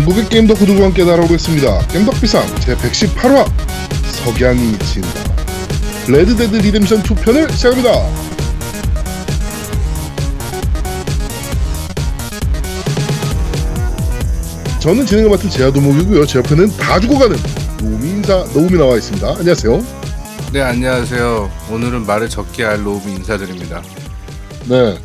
[0.00, 1.86] 전국의 게임 덕후 들과 함께 날아오겠습니다.
[1.88, 3.46] 겜덕비상 제118화
[4.24, 5.08] 석양이 진다.
[6.08, 7.90] Red Dead Redemption 2편을 시작합니다.
[14.80, 16.24] 저는 진행을 맡은 제아도목이고요.
[16.24, 17.36] 제 옆에는 다 죽어가는
[17.82, 19.28] 노미 인사 노움이 나와 있습니다.
[19.28, 19.84] 안녕하세요.
[20.54, 21.50] 네 안녕하세요.
[21.70, 23.82] 오늘은 말을 적게 할 로우 인사드립니다.
[24.66, 24.98] 네.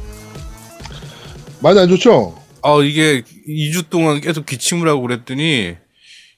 [1.59, 2.44] 많이 안 좋죠?
[2.65, 5.75] 아 이게 2주 동안 계속 기침을 하고 그랬더니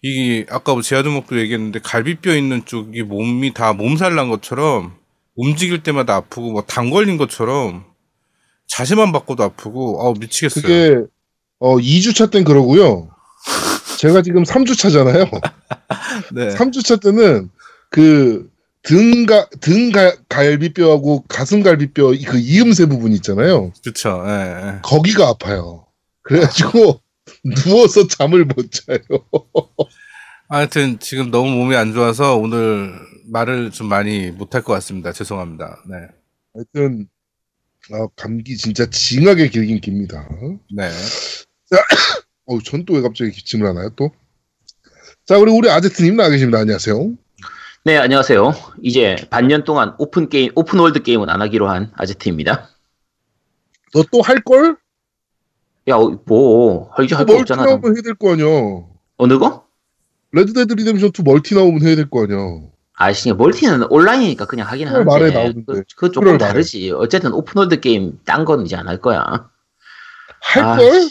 [0.01, 4.93] 이게 아까 뭐 제아두목도 얘기했는데 갈비뼈 있는 쪽이 몸이 다 몸살 난 것처럼
[5.35, 7.85] 움직일 때마다 아프고 뭐 당 걸린 것처럼
[8.67, 10.61] 자세만 바꿔도 아프고 아 미치겠어요.
[10.61, 10.95] 그게
[11.59, 13.09] 어 2주차 땐 그러고요.
[13.97, 15.31] 제가 지금 3주차잖아요.
[16.35, 16.49] 네.
[16.49, 17.49] 3주차 때는
[17.89, 18.49] 그
[18.83, 23.71] 등가 등 가- 갈비뼈하고 가슴 갈비뼈 그 이음새 부분 있잖아요.
[23.83, 24.23] 그렇죠.
[24.27, 24.79] 예, 예.
[24.83, 25.85] 거기가 아파요.
[26.27, 27.01] 그래가지고
[27.65, 28.97] 누워서 잠을 못 자요.
[30.49, 32.93] 하여튼 지금 너무 몸이 안 좋아서 오늘
[33.31, 35.11] 말을 좀 많이 못할 것 같습니다.
[35.11, 35.83] 죄송합니다.
[35.89, 35.95] 네.
[36.53, 37.07] 하여튼
[37.91, 40.27] 아, 감기 진짜 징하게 길긴 깁니다.
[40.75, 40.89] 네.
[42.45, 44.11] 어우, 전또 왜 갑자기 기침을 하나요, 또?
[45.25, 46.59] 자, 그리고 우리 아제트님 나와 계십니다.
[46.59, 47.13] 안녕하세요.
[47.83, 48.53] 네, 안녕하세요.
[48.83, 52.69] 이제 반년 동안 오픈 게임, open world 게임은 안 하기로 한 아제트입니다.
[53.93, 54.77] 너 또 할 걸?
[55.89, 57.65] 야, 어, 뭐, 할, 할거 멀티 없잖아.
[57.65, 58.45] 나오면 해야 될 거 아니야.
[59.17, 59.65] 어느 거?
[60.31, 62.37] Red Dead Redemption 2 멀티 나오면 해야 될 거 아니야.
[62.99, 65.05] 아씨, 멀티는 온라인이니까 그냥 하긴 하는데.
[65.05, 65.73] 말해 나오는데.
[65.73, 66.37] 그, 그 조금.
[66.37, 66.91] 다르지.
[66.91, 69.49] 어쨌든 open world 게임, 딴 건 이제 안 할 거야.
[70.41, 71.09] 할 아, 걸?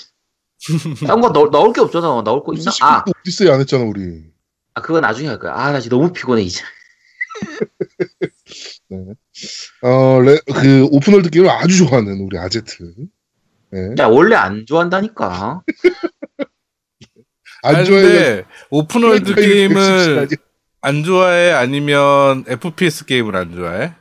[1.07, 2.23] 딴거 나올 게 없잖아.
[2.25, 2.71] 나올 거 있나?
[2.83, 4.25] 아, 오디세이 안 했잖아, 우리.
[4.75, 5.55] 아, 그거 나중에 할 거야.
[5.55, 6.61] 아, 나 지금 너무 피곤해, 이제.
[9.83, 12.95] 어, 레, 그 open world 게임을 아주 좋아하는 우리 아제트.
[13.76, 13.94] 네.
[14.03, 15.60] 야, 원래 안 좋아한다니까.
[17.62, 18.44] 안 좋아해.
[18.71, 20.28] open world 게임을
[20.81, 23.92] 안 좋아해 아니면 FPS 게임을 안 좋아해?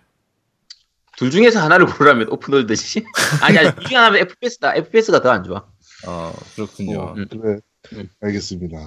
[1.17, 3.03] 둘 중에서 하나를 고르라면 open world지.
[3.41, 4.75] 아니, 아니, 이게 하나면 FPS다.
[4.75, 5.65] FPS가 더 안 좋아.
[6.07, 6.99] 어 그렇군요.
[6.99, 7.25] 어, 음.
[7.29, 7.57] 그래.
[7.93, 8.09] 음.
[8.21, 8.77] 알겠습니다.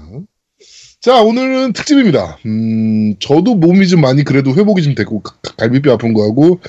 [1.00, 2.38] 자, 오늘은 특집입니다.
[2.46, 6.60] 음, 저도 몸이 좀 많이 그래도 회복이 좀 됐고, 가- 갈비뼈 아픈 거하고,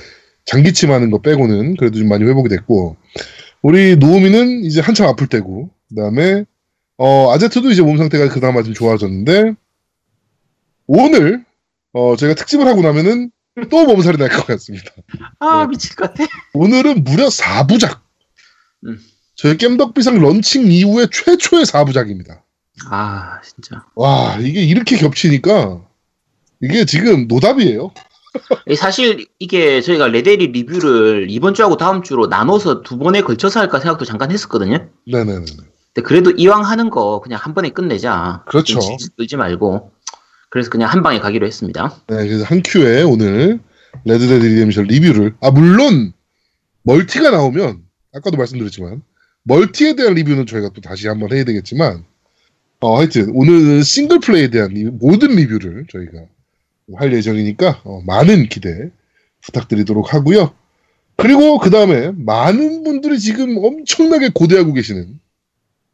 [0.46, 2.96] 장기침 하는 거 빼고는 그래도 좀 많이 회복이 됐고,
[3.62, 6.44] 우리 노우미는 이제 한참 아플 때고, 그 다음에,
[6.96, 9.54] 어, 아제트도 이제 몸 상태가 그나마 좀 좋아졌는데,
[10.86, 11.44] 오늘,
[11.92, 13.30] 어, 저희가 특집을 하고 나면은
[13.70, 14.90] 또 몸살이 날 것 같습니다.
[15.38, 15.70] 아, 네.
[15.70, 16.24] 미칠 것 같아.
[16.54, 18.00] 오늘은 무려 4부작.
[18.86, 18.98] 음.
[19.34, 22.40] 저희 겜덕비상 런칭 이후에 최초의 4부작입니다.
[22.90, 23.84] 아, 진짜.
[23.94, 25.84] 와, 이게 이렇게 겹치니까
[26.62, 27.92] 이게 지금 노답이에요.
[28.68, 33.80] 이 사실 이게 저희가 레데리 리뷰를 이번 주하고 다음 주로 나눠서 두 번에 걸쳐서 할까
[33.80, 34.88] 생각도 잠깐 했었거든요.
[35.06, 35.44] 네네네.
[35.94, 38.44] 근데 그래도 이왕 하는 거 그냥 한 번에 끝내자.
[38.46, 38.78] 그렇죠.
[39.16, 39.90] 끌지 말고.
[40.48, 41.94] 그래서 그냥 한 방에 가기로 했습니다.
[42.08, 43.60] 네, 그래서 한 큐에 오늘
[44.04, 46.12] 레드데드 리뎀션 리뷰를 아 물론
[46.82, 47.82] 멀티가 나오면
[48.14, 49.02] 아까도 말씀드렸지만
[49.44, 52.04] 멀티에 대한 리뷰는 저희가 또 다시 한번 해야 되겠지만
[52.80, 56.12] 어 하여튼 오늘은 싱글 플레이에 대한 리- 모든 리뷰를 저희가
[56.96, 58.90] 할 예정이니까 어, 많은 기대
[59.42, 60.52] 부탁드리도록 하고요.
[61.16, 65.18] 그리고 그 다음에 많은 분들이 지금 엄청나게 고대하고 계시는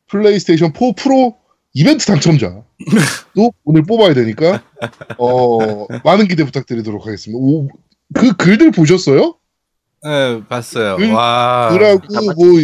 [0.09, 1.37] 플레이스테이션 4 프로
[1.75, 2.65] 이벤트 당첨자도
[3.65, 4.63] 오늘 뽑아야 되니까
[5.19, 7.39] 어 많은 기대 부탁드리도록 하겠습니다.
[7.43, 7.69] 오,
[8.15, 9.35] 그 글들 보셨어요?
[10.05, 10.97] 네 봤어요.
[10.97, 11.69] 그- 와.
[11.71, 11.99] 봤죠.
[12.37, 12.63] 뭐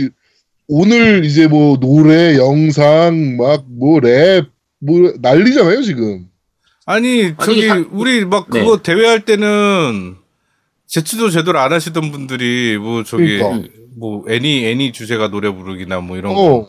[0.68, 4.46] 오늘 이제 뭐 노래, 영상, 막 뭐 랩,
[4.78, 6.28] 뭐 난리잖아요 지금.
[6.86, 8.60] 아니 저기 사- 우리 막 네.
[8.60, 10.16] 그거 대회할 때는
[10.86, 13.68] 제치도 제대로 안 하시던 분들이 뭐 저기 그러니까.
[13.96, 16.66] 뭐 애니 애니 주제가 노래 부르기나 뭐 이런 거.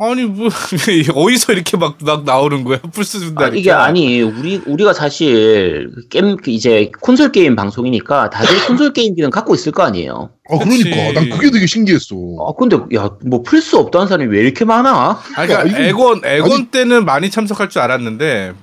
[0.00, 0.48] 어, 아니 뭐
[1.14, 3.56] 어디서 이렇게 막, 막 나오는 거야 플스 아, 준다니까.
[3.56, 9.54] 이게 아니 우리 우리가 사실 게임 그 이제 콘솔 게임 방송이니까 다들 콘솔 게임기는 갖고
[9.54, 10.30] 있을 거 아니에요.
[10.50, 10.84] 아 그치.
[10.84, 12.14] 그러니까 난 그게 되게 신기했어.
[12.40, 15.20] 아 근데 야뭐 플스 없다는 사람이 왜 이렇게 많아?
[15.36, 18.54] 아니, 그러니까 아, 이거- 에건 에건 아니- 때는 많이 참석할 줄 알았는데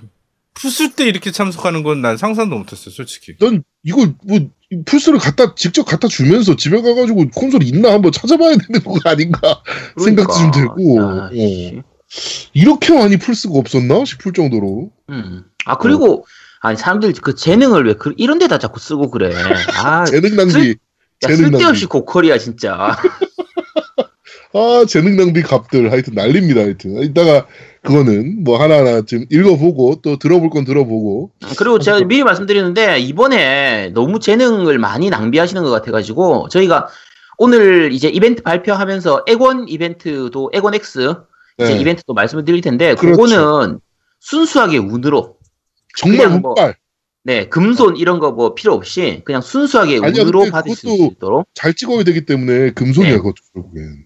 [0.55, 3.33] 플스 때 이렇게 참석하는 건 난 상상도 못했어요 솔직히.
[3.39, 4.39] 난 이거 뭐
[4.85, 9.61] 플스를 갖다 직접 갖다 주면서 집에 가가지고 콘솔 있나 한번 찾아봐야 되는 거 아닌가
[10.03, 11.81] 생각도 좀 들고 야, 씨.
[11.83, 11.83] 어.
[12.53, 15.43] 이렇게 많이 플스가 없었나 싶을 정도로 음.
[15.65, 16.25] 아 그리고
[16.61, 19.33] 아니 사람들 그 재능을 왜 그, 이런 데다 자꾸 쓰고 그래.
[19.83, 21.85] 아, 재능 낭비 야, 재능 쓸데없이 낭비.
[21.87, 22.95] 고퀄이야 진짜.
[24.53, 27.45] 아 재능 낭비 값들 하여튼 난립니다 하여튼 이따가
[27.85, 34.19] 그거는 뭐 하나하나 좀 읽어보고 또 들어볼 건 들어보고 그리고 제가 미리 말씀드리는데 이번에 너무
[34.19, 36.87] 재능을 많이 낭비하시는 것 같아가지고 저희가
[37.37, 41.15] 오늘 이제 이벤트 발표하면서 에곤 이벤트도 에곤 X
[41.61, 41.79] 이제 네.
[41.79, 43.21] 이벤트도 말씀을 드릴 텐데 그렇죠.
[43.21, 43.79] 그거는
[44.19, 45.37] 순수하게 운으로
[45.97, 46.75] 정말 그냥 뭐- 운빨.
[47.27, 51.73] 네 금손 이런 거 뭐 필요 없이 그냥 순수하게 아니야, 운으로 받을 수 있도록 잘
[51.73, 53.17] 찍어야 되기 때문에 금손이야, 네.
[53.17, 54.05] 그것도 결국엔.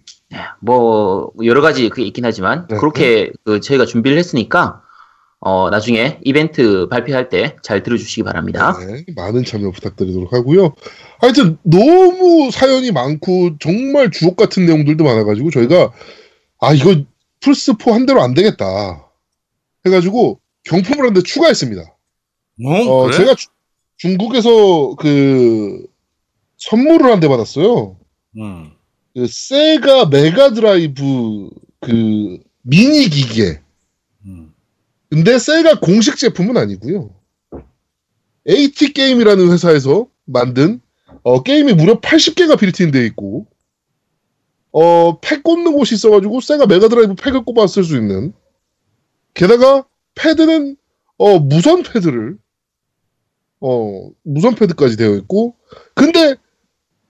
[0.62, 2.78] 뭐 여러 가지 그게 있긴 하지만 네.
[2.78, 4.82] 그렇게 그 저희가 준비를 했으니까
[5.42, 8.78] 어 나중에 이벤트 발표할 때 잘 들어주시기 바랍니다.
[8.78, 10.74] 네, 많은 참여 부탁드리도록 하고요.
[11.20, 15.94] 하여튼 너무 사연이 많고 정말 주옥 같은 내용들도 많아가지고 저희가
[16.60, 16.96] 아 이거
[17.40, 19.10] 플스 4한 대로 안 되겠다
[19.86, 21.82] 해가지고 경품을 한 대 추가했습니다.
[21.82, 23.16] 어, 어, 그래?
[23.18, 23.48] 제가 주-
[23.98, 25.86] 중국에서 그
[26.58, 27.98] 선물을 한 대 받았어요.
[28.38, 28.72] 음.
[29.20, 31.50] 그 세가 메가 드라이브
[31.82, 33.62] 그 미니 기계.
[34.24, 34.54] 음.
[35.10, 37.14] 근데 세가 공식 제품은 아니고요.
[38.48, 40.80] AT 게임이라는 회사에서 만든
[41.24, 43.46] 어, 게임이 무려 80개가 built-in되어 있고
[44.72, 48.32] 어, 팩 꽂는 곳이 있어가지고 세가 메가드라이브 팩을 꼽아 쓸 수 있는
[49.34, 49.86] 게다가
[50.16, 50.78] 패드는
[51.18, 52.38] 어, 무선 패드를
[53.60, 55.58] 어, 무선 패드까지 되어 있고
[55.94, 56.38] 근데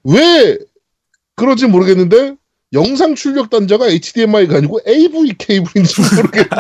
[0.04, 0.58] 왜
[1.40, 2.36] 그런지 모르겠는데
[2.74, 6.50] 영상 출력 단자가 HDMI가 아니고 AV 케이블인지 모르겠는데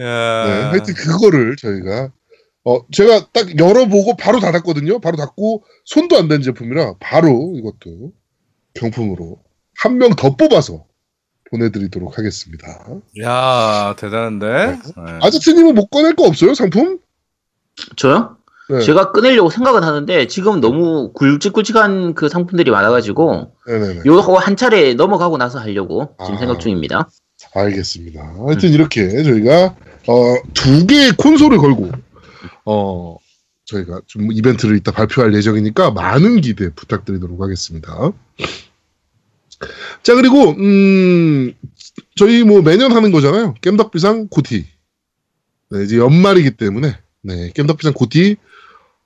[0.00, 0.44] 야.
[0.46, 2.10] 네, 하여튼 그거를 저희가
[2.64, 4.98] 어 제가 딱 열어보고 바로 닫았거든요.
[5.00, 8.12] 바로 닫고 손도 안댄 제품이라 바로 이것도
[8.74, 9.38] 경품으로
[9.78, 10.84] 한 명 더 뽑아서
[11.50, 12.86] 보내드리도록 하겠습니다.
[13.22, 14.46] 야, 대단한데?
[14.46, 14.78] 네.
[15.22, 16.98] 아저씨님은 못 꺼낼 거 없어요 상품?
[17.96, 18.38] 저요?
[18.70, 18.80] 네.
[18.80, 24.00] 제가 꺼내려고 생각은 하는데 지금 너무 굵직굵직한 그 상품들이 많아가지고 네네네.
[24.06, 26.38] 요거 한 차례 넘어가고 나서 하려고 지금 아.
[26.38, 27.08] 생각 중입니다.
[27.54, 28.34] 알겠습니다.
[28.46, 29.76] 하여튼 이렇게 저희가
[30.06, 31.90] 어, 두 개의 콘솔을 걸고
[32.64, 33.16] 어,
[33.66, 38.12] 저희가 좀 이벤트를 이따 발표할 예정이니까 많은 기대 부탁드리도록 하겠습니다.
[40.02, 41.52] 자 그리고 음,
[42.16, 43.54] 저희 뭐 매년 하는 거잖아요.
[43.60, 44.66] 겜덕비상 고티.
[45.70, 48.36] 네, 이제 연말이기 때문에 네, 겜덕비상 고티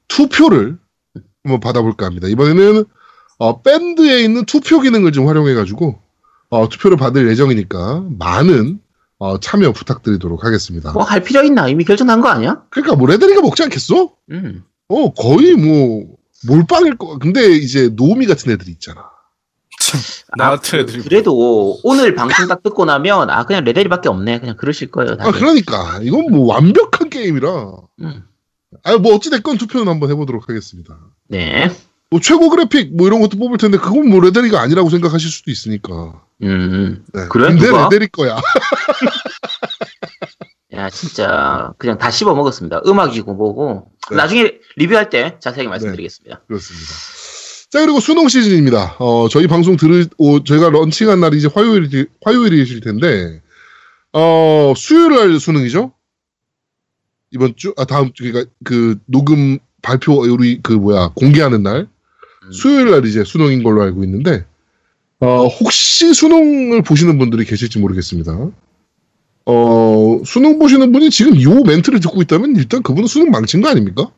[0.08, 0.78] 투표를
[1.44, 2.28] 한번 받아볼까 합니다.
[2.28, 2.84] 이번에는
[3.38, 5.99] 어, 밴드에 있는 투표 기능을 좀 활용해가지고
[6.50, 8.81] 어, 투표를 받을 예정이니까 많은
[9.19, 10.93] 어, 참여 부탁드리도록 하겠습니다.
[10.93, 11.69] 뭐 할 필요 있나?
[11.69, 12.62] 이미 결정난 거 아니야?
[12.70, 14.12] 그러니까 뭐 레드리가 먹지 않겠어?
[14.31, 14.64] 음.
[14.88, 16.06] 어 거의 뭐
[16.46, 17.19] 몰빵일 거.
[17.19, 19.02] 근데 이제 노미 같은 애들이 있잖아.
[20.37, 21.02] 나 아, 같은 애들이.
[21.02, 24.40] 그래도 오늘 방송 딱 듣고 나면 아 그냥 레벨밖에 없네.
[24.40, 25.12] 그냥 그러실 거예요.
[25.12, 25.32] 아 다들.
[25.32, 27.72] 그러니까 이건 뭐 완벽한 게임이라.
[28.02, 28.22] 음.
[28.85, 30.99] 아뭐 어찌 됐건 투표는 한번 해보도록 하겠습니다.
[31.29, 31.70] 네.
[32.11, 36.23] 뭐 최고 그래픽 뭐 이런 것도 뽑을 텐데 그건 뭐 레데리가 아니라고 생각하실 수도 있으니까.
[36.43, 37.05] 음, 음.
[37.12, 37.26] 네.
[37.29, 37.49] 그래?
[37.49, 37.85] 근데 누가?
[37.85, 38.37] 레데리 거야.
[40.75, 42.82] 야 진짜 그냥 다 씹어 먹었습니다.
[42.87, 44.17] 음악이고 뭐고 네.
[44.17, 46.43] 나중에 리뷰할 때 자세하게 말씀드리겠습니다.
[46.47, 46.87] 그렇습니다.
[47.70, 48.97] 자 그리고 수능 시즌입니다.
[48.99, 53.43] 어 저희 방송 들으 오, 저희가 런칭한 날이 이제 화요일이 화요일이실 텐데
[54.12, 55.93] 어 수요일 날 수능이죠?
[57.31, 61.87] 이번 주 아 다음 주 그러니까 그 녹음 발표 우리 그 뭐야 공개하는 날
[62.45, 62.53] 음.
[62.53, 64.45] 수요일 날 이제 수능인 걸로 알고 있는데
[65.21, 68.51] 어 혹시 수능을 보시는 분들이 계실지 모르겠습니다.
[69.47, 74.11] 어 수능 보시는 분이 지금 요 멘트를 듣고 있다면 일단 그분은 수능 망친 거 아닙니까?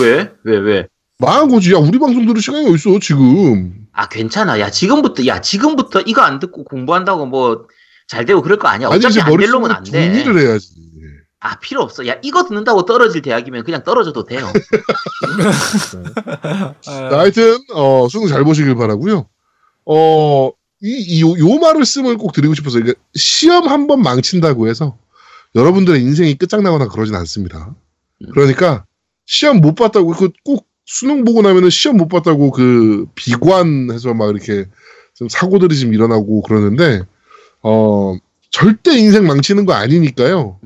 [0.00, 0.30] 왜?
[0.44, 0.86] 왜 왜?
[1.18, 1.72] 망한 거지.
[1.74, 3.86] 야, 우리 방송 들을 시간이 어딨어, 지금.
[3.92, 4.58] 아 괜찮아.
[4.58, 7.66] 야 지금부터 야 지금부터 이거 안 듣고 공부한다고 뭐
[8.10, 8.88] 잘 되고 그럴 거 아니야.
[8.88, 9.90] 아니, 어차피 이제 안 놈은 안 돼.
[10.24, 10.74] 정리를 해야지.
[11.40, 12.06] 아 필요 없어.
[12.06, 14.46] 야 이거 듣는다고 떨어질 대학이면 그냥 떨어져도 돼요.
[15.26, 19.26] 아, 자, 하여튼, 어, 수능 잘 보시길 바라고요
[19.86, 20.50] 어,
[20.82, 24.96] 이, 이, 요, 요 말을 쓰면 꼭 드리고 싶어서, 이게 시험 한 번 망친다고 해서
[25.54, 27.74] 여러분들의 인생이 끝장나거나 그러진 않습니다.
[28.32, 28.84] 그러니까,
[29.26, 34.66] 시험 못 봤다고, 그 꼭 수능 보고 나면은 시험 못 봤다고 그 비관해서 막 이렇게
[35.14, 37.02] 좀 사고들이 좀 일어나고 그러는데,
[37.62, 38.16] 어,
[38.50, 40.58] 절대 인생 망치는 거 아니니까요.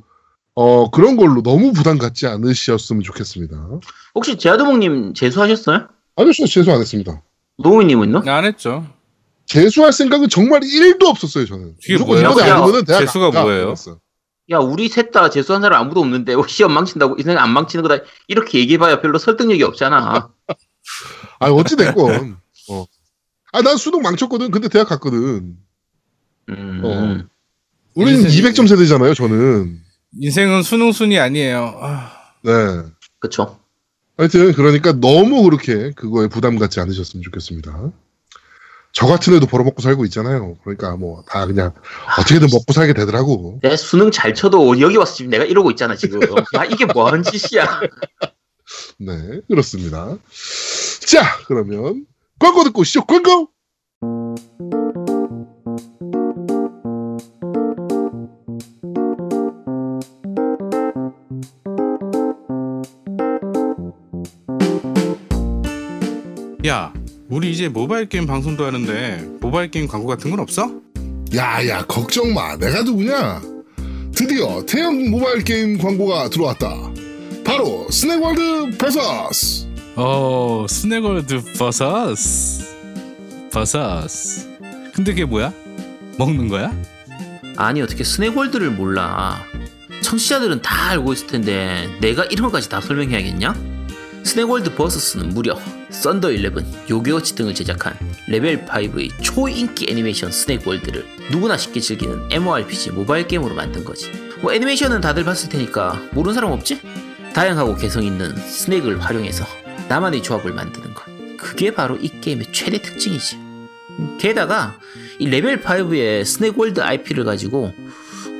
[0.56, 3.56] 어, 그런 걸로 너무 부담 갖지 않으셨으면 좋겠습니다.
[4.14, 5.88] 혹시 제아도목님 재수하셨어요?
[6.16, 7.22] 아니요, 저 재수 안 했습니다.
[7.58, 8.22] 노우미님은요?
[8.30, 8.86] 안 했죠.
[9.46, 11.74] 재수할 생각은 정말 1도 없었어요, 저는.
[11.80, 12.30] 그게 무조건 뭐예요?
[12.30, 13.42] 이번에 야, 아니면은 대학 재수가 가.
[13.42, 13.74] 뭐예요?
[14.50, 18.04] 야 우리 셋 다 재수한 사람 아무도 없는데 뭐 시험 망친다고 인생 안 망치는 거다
[18.28, 20.30] 이렇게 얘기해봐야 별로 설득력이 없잖아.
[21.40, 22.36] 아, 어찌 됐건.
[22.70, 22.86] 어.
[23.52, 24.50] 아, 난 수능 망쳤거든.
[24.50, 25.56] 근데 대학 갔거든.
[26.50, 26.80] 음.
[26.84, 27.24] 어.
[27.94, 29.80] 우리는 인생- 200점 세대잖아요, 저는.
[30.20, 31.78] 인생은 수능 순이 아니에요.
[31.80, 32.52] 아, 네.
[33.18, 33.58] 그쵸.
[34.16, 37.90] 하여튼, 그러니까 너무 그렇게 그거에 부담 갖지 않으셨으면 좋겠습니다.
[38.92, 40.56] 저 같은 애도 벌어먹고 살고 있잖아요.
[40.62, 41.72] 그러니까 뭐, 다 그냥
[42.18, 43.58] 어떻게든 먹고 살게 되더라고.
[43.60, 46.20] 내 수능 잘 쳐도 여기 와서 지금 내가 이러고 있잖아 지금.
[46.54, 47.80] 야 이게 뭐하는 짓이야.
[49.00, 50.16] 네, 그렇습니다.
[51.06, 52.06] 자, 그러면
[52.38, 53.04] 광고 듣고 오시죠.
[53.04, 53.50] 광고!
[66.66, 66.92] 야,
[67.28, 70.70] 우리 이제 모바일 게임 방송도 하는데 모바일 게임 광고 같은 건 없어?
[71.34, 73.42] 야야 걱정 마 내가 누구냐
[74.14, 76.68] 드디어 대형 모바일 게임 광고가 들어왔다
[77.44, 79.66] 바로 스낵월드 버서스
[79.96, 82.64] 어, 스낵월드 버서스.
[83.52, 84.48] 버서스.
[84.92, 85.52] 근데 그게 뭐야?
[86.18, 86.72] 먹는 거야?
[87.56, 89.40] 아니 어떻게 스낵월드를 몰라
[90.02, 93.54] 청취자들은 다 알고 있을 텐데 내가 이런 것까지 다 설명해야겠냐?
[94.24, 95.56] 스낵월드 버서스는 무려
[96.02, 96.52] 썬더 11,
[96.90, 97.96] 요괴워치 등을 제작한
[98.28, 104.10] 레벨 5의 초인기 애니메이션 스낵월드를 누구나 쉽게 즐기는 MMORPG 모바일 게임으로 만든 거지
[104.42, 106.80] 뭐 애니메이션은 다들 봤을 테니까 모르는 사람 없지?
[107.32, 109.46] 다양하고 개성 있는 스낵을 활용해서
[109.88, 111.04] 나만의 조합을 만드는 것
[111.38, 113.38] 그게 바로 이 게임의 최대 특징이지
[114.18, 114.78] 게다가
[115.18, 117.72] 이 레벨 5의 스낵월드 IP를 가지고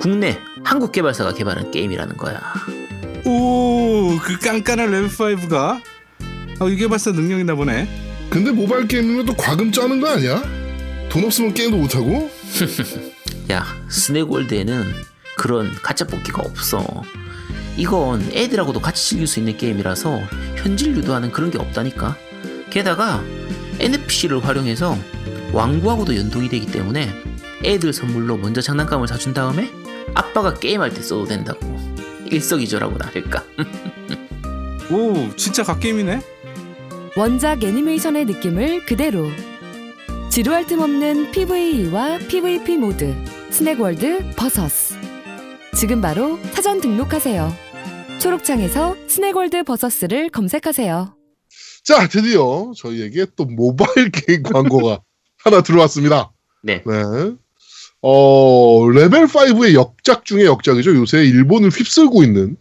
[0.01, 2.41] 국내 한국 개발사가 개발한 게임이라는 거야.
[3.25, 5.81] 오, 그 깐깐한 레벨 5가
[6.61, 7.89] 아, 이게 벌써 능력 있나 보네.
[8.31, 10.43] 근데 모바일 게임이면 또 과금 짜는 거 아니야?
[11.09, 12.31] 돈 없으면 게임도 못 하고?
[13.51, 14.95] 야, 스낵월드에는
[15.37, 17.03] 그런 가챠 뽑기가 없어.
[17.77, 20.21] 이건 애들하고도 같이 즐길 수 있는 게임이라서
[20.57, 22.17] 현질 유도하는 그런 게 없다니까.
[22.71, 23.23] 게다가
[23.81, 24.97] NFC를 활용해서
[25.53, 27.13] 완구하고도 연동이 되기 때문에
[27.65, 29.71] 애들 선물로 먼저 장난감을 사준 다음에
[30.15, 31.75] 아빠가 게임할 때 써도 된다고.
[32.31, 33.45] 일석이조라고나 할까.
[34.91, 36.34] 오, 진짜 갓게임이네.
[37.17, 39.29] 원작 애니메이션의 느낌을 그대로
[40.31, 43.15] 지루할 틈 없는 PVE와 PVP 모드
[43.51, 44.97] 스낵월드 버서스
[45.77, 47.53] 지금 바로 사전 등록하세요
[48.19, 51.17] 초록창에서 스낵월드 버서스를 검색하세요
[51.85, 55.01] 자, 드디어 저희에게 또 모바일 게임 광고가
[55.45, 56.33] 하나 들어왔습니다.
[56.63, 56.83] 네.
[56.87, 56.95] 네.
[58.01, 60.97] 어, 레벨 5의 역작 중에 역작이죠.
[60.97, 62.57] 요새 일본을 휩쓸고 있는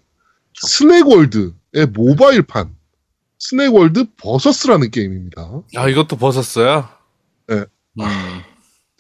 [0.56, 2.76] 스낵월드의 모바일판
[3.48, 5.62] 스낵월드 버서스라는 게임입니다.
[5.76, 6.88] 아, 이것도 벗었어요?
[7.48, 7.66] 네.
[8.00, 8.06] 음.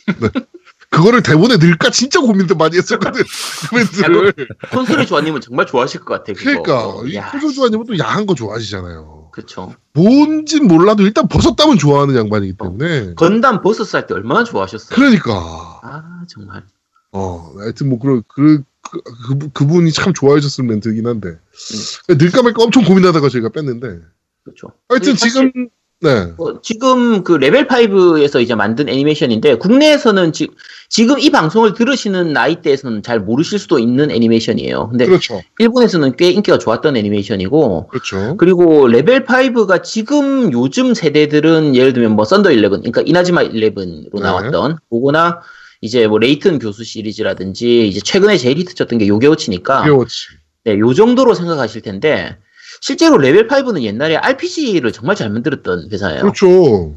[0.90, 3.24] 그거를 대본에 넣을까 진짜 고민도 많이 했었거든.
[3.70, 4.34] 코멘트를.
[4.72, 6.34] 코조주아님은 정말 좋아하실 것 같아.
[6.34, 6.62] 그거.
[6.62, 9.30] 그러니까 이 야, 코조주아님은 또 야한 거 좋아하시잖아요.
[9.32, 9.74] 그쵸.
[9.94, 13.16] 뭔진 몰라도 일단 벗었다면 좋아하는 양반이기 때문에.
[13.16, 14.96] 건담 버서스 할 때 얼마나 좋아하셨어요?
[14.96, 15.32] 그러니까.
[15.82, 16.64] 아 정말.
[17.12, 19.02] 어, 하여튼 뭐 그런 그, 그,
[19.40, 21.40] 그 그 분이 참 좋아하셨을 멘트긴 한데
[22.10, 24.00] 넣을까 말까 엄청 고민하다가 저희가 뺐는데
[24.44, 24.72] 그렇죠.
[24.90, 25.70] 하여튼 사실 지금
[26.04, 30.50] 네 어, 지금 그 레벨 5에서 이제 만든 애니메이션인데 국내에서는 지,
[30.90, 34.90] 지금 이 방송을 들으시는 나이대에서는 잘 모르실 수도 있는 애니메이션이에요.
[34.90, 41.94] 근데 그렇죠 일본에서는 꽤 인기가 좋았던 애니메이션이고 그렇죠 그리고 레벨 5가 지금 요즘 세대들은 예를
[41.94, 44.22] 들면 뭐 썬더 11, 그러니까 이나즈마 11으로 네.
[44.22, 45.40] 나왔던 그거나
[45.80, 50.28] 이제 뭐 레이튼 교수 시리즈라든지 이제 최근에 제일 히트 쳤던 게 요괴워치니까 요괴워치
[50.66, 52.38] 네, 요 정도로 생각하실 텐데
[52.84, 56.20] 실제로 레벨 5는 옛날에 RPG를 정말 잘 만들었던 회사예요.
[56.20, 56.94] 그렇죠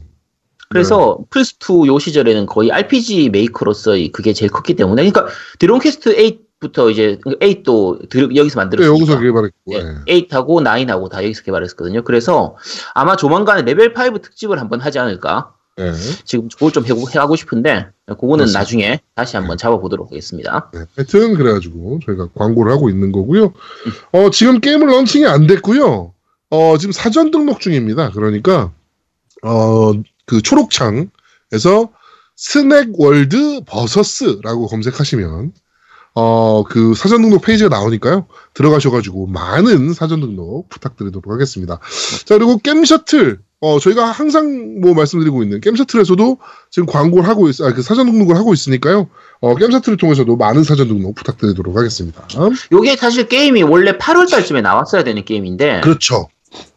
[0.68, 6.16] 그래서 플스2 요 시절에는 거의 RPG 메이커로서의 그게 제일 컸기 때문에 그러니까 드래곤 퀘스트
[6.60, 10.26] 8부터 이제 8도 드- 여기서 네, 만들었으니까 여기서 개발했고 네, 네.
[10.26, 12.02] 8하고 9하고 다 여기서 개발했거든요.
[12.02, 12.56] 그래서
[12.94, 15.54] 아마 조만간에 레벨 5 특집을 한번 하지 않을까.
[15.76, 15.92] 네.
[16.24, 18.58] 지금 그걸 좀 해하고 싶은데 그거는 그렇습니다.
[18.58, 20.70] 나중에 다시 한번 잡아보도록 하겠습니다.
[20.72, 23.52] 네, 하여튼 그래가지고 저희가 광고를 하고 있는 거고요.
[24.12, 26.14] 어, 지금 게임은 런칭이 안 됐고요.
[26.50, 28.10] 어, 지금 사전 등록 중입니다.
[28.12, 28.72] 그러니까
[29.42, 29.92] 어,
[30.24, 31.90] 그 초록창에서
[32.36, 35.52] 스낵월드 버서스라고 검색하시면
[36.14, 38.26] 어, 그 사전 등록 페이지가 나오니까요.
[38.54, 41.78] 들어가셔가지고 많은 사전 등록 부탁드리도록 하겠습니다.
[42.24, 43.40] 자, 그리고 게임 셔틀.
[43.60, 46.38] 어, 저희가 항상 뭐 말씀드리고 있는 게임 셔틀에서도
[46.70, 49.08] 지금 광고를 하고 있, 아, 그 사전 등록을 하고 있으니까요.
[49.40, 52.26] 어, 게임 셔틀을 통해서도 많은 사전 등록 부탁드리도록 하겠습니다.
[52.70, 56.28] 요게 사실 게임이 원래 8월 달쯤에 나왔어야 되는 게임인데 그렇죠.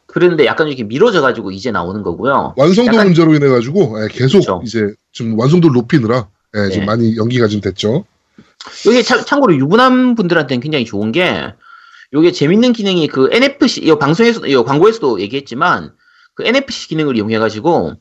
[0.06, 2.54] 그런데 약간 이렇게 미뤄져가지고 이제 나오는 거고요.
[2.58, 4.62] 완성도 약간- 문제로 인해 가지고 예, 계속 그렇죠.
[4.66, 6.86] 이제 좀 완성도를 높이느라 예, 좀 네.
[6.86, 8.06] 많이 연기가 좀 됐죠.
[8.88, 11.54] 요게 참, 참고로 유부남 분들한테는 굉장히 좋은 게
[12.14, 15.92] 요게 재밌는 기능이 그 NFC 이 방송에서 이 광고에서도 얘기했지만
[16.40, 17.96] 그 NFC 기능을 이용해가지고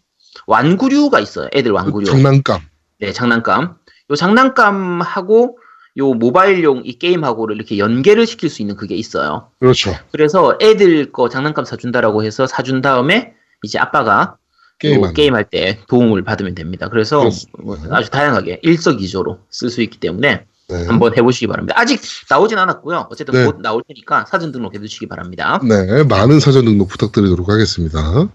[0.46, 1.48] 완구류가 있어요.
[1.52, 2.06] 애들 완구류.
[2.06, 2.60] 장난감.
[3.00, 3.74] 네, 장난감.
[4.10, 5.58] 요 장난감하고
[5.96, 9.50] 요 모바일용 이 게임하고를 이렇게 연계를 시킬 수 있는 그게 있어요.
[9.58, 9.92] 그렇죠.
[10.12, 14.36] 그래서 애들 거 장난감 사준다라고 해서 사준 다음에 이제 아빠가
[14.78, 16.88] 게임 요 게임할 때 도움을 받으면 됩니다.
[16.88, 17.58] 그래서 그렇습니다.
[17.60, 20.84] 뭐 아주 다양하게 일석이조로 쓸 수 있기 때문에 네.
[20.86, 21.74] 한번 해보시기 바랍니다.
[21.78, 23.08] 아직 나오진 않았고요.
[23.10, 23.44] 어쨌든 네.
[23.46, 25.60] 곧 나올 테니까 사전 등록해 두시기 바랍니다.
[25.66, 28.28] 네, 많은 사전 등록 부탁드리도록 하겠습니다.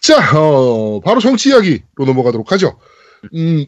[0.00, 2.78] 자, 어, 바로 정치 이야기로 넘어가도록 하죠.
[3.34, 3.66] 음,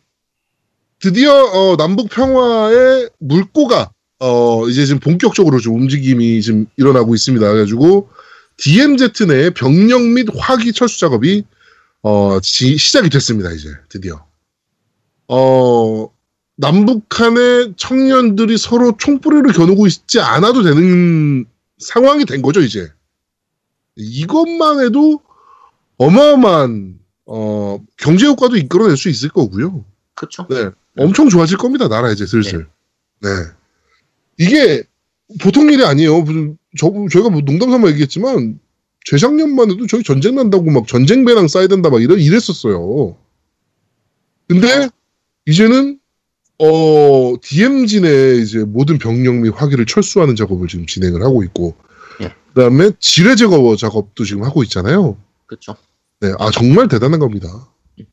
[1.01, 7.45] 드디어 어, 남북 평화의 물꼬가 어, 이제 지금 본격적으로 좀 움직임이 지금 일어나고 있습니다.
[7.45, 8.09] 그래가지고
[8.57, 11.45] DMZ 내 병력 및 화기 철수 작업이
[12.03, 13.51] 어, 지- 시작이 됐습니다.
[13.51, 14.25] 이제 드디어.
[15.27, 16.09] 어,
[16.63, 21.45] 남북한의 청년들이 서로 총뿌리를 겨누고 있지 않아도 되는
[21.79, 22.89] 상황이 된 거죠, 이제.
[23.97, 25.21] 이것만 해도
[25.99, 29.85] 어마어마한 어, 경제 효과도 이끌어낼 수 있을 거고요.
[30.15, 30.47] 그렇죠.
[30.49, 30.71] 네.
[30.97, 32.69] 엄청 좋아질 겁니다, 나라 이제 슬슬.
[33.21, 33.29] 네.
[34.39, 34.85] 이게
[35.41, 36.25] 보통 일이 아니에요.
[36.79, 38.61] 저, 저희가 뭐 농담 삼아 얘기했지만,
[39.05, 43.17] 재작년만 해도 저희 전쟁 난다고 막 전쟁 배낭 쌓야 된다 막 이러, 이랬었어요.
[44.49, 44.89] 근데,
[45.47, 45.99] 이제는,
[46.65, 51.75] 어, DMZ 내 이제 모든 병력 및 화기를 철수하는 작업을 지금 진행을 하고 있고,
[52.21, 52.33] 예.
[52.55, 55.17] 그 다음에 지뢰 제거 작업도 지금 하고 있잖아요.
[55.47, 55.75] 그렇죠.
[56.21, 56.33] 네.
[56.39, 57.49] 아, 정말 대단한 겁니다.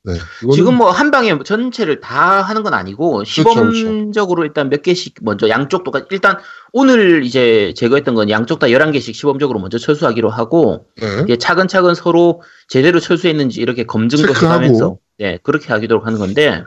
[0.04, 0.14] 네.
[0.42, 3.26] 이거는- 지금 뭐 한 방에 전체를 다 하는 건 아니고 그렇죠,
[3.72, 6.38] 시범적으로 일단 몇 개씩 먼저 양쪽 똑같 일단
[6.74, 10.86] 오늘 이제 제거했던 건 양쪽 다 11개씩 시범적으로 먼저 철수하기로 하고
[11.28, 11.38] 네.
[11.38, 14.28] 차근차근 서로 제대로 철수했는지 이렇게 검증도.
[14.36, 16.64] 해가면서 네, 그렇게 하기도록 하는 건데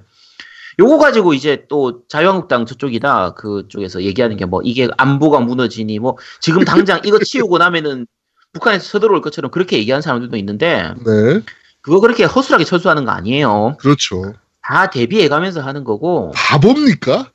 [0.78, 6.64] 요거 가지고 이제 또 자유한국당 저쪽이나 그쪽에서 얘기하는 게 뭐 이게 안보가 무너지니 뭐 지금
[6.64, 8.06] 당장 이거 치우고 나면은
[8.52, 11.40] 북한에서 쳐들어올 것처럼 그렇게 얘기하는 사람들도 있는데 네.
[11.80, 13.76] 그거 그렇게 허술하게 철수하는 거 아니에요.
[13.78, 14.34] 그렇죠.
[14.62, 17.30] 다 대비해 가면서 하는 거고 바보입니까?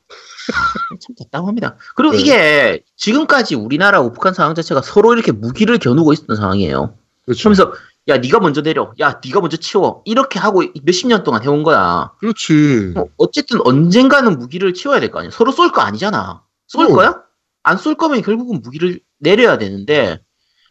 [1.00, 1.76] 참 답답합니다.
[1.94, 2.20] 그리고 네.
[2.20, 6.94] 이게 지금까지 우리나라하고 북한 상황 자체가 서로 이렇게 무기를 겨누고 있었던 상황이에요.
[7.24, 7.42] 그렇죠.
[7.42, 7.72] 그러면서
[8.08, 12.12] 야 네가 먼저 내려, 야 네가 먼저 치워 이렇게 하고 몇십 년 동안 해온 거야.
[12.20, 12.94] 그렇지.
[12.96, 15.30] 어, 어쨌든 언젠가는 무기를 치워야 될 거 아니야.
[15.30, 16.42] 서로 쏠 거 아니잖아.
[16.68, 16.88] 쏠 어.
[16.88, 17.22] 거야?
[17.62, 20.20] 안 쏠 거면 결국은 무기를 내려야 되는데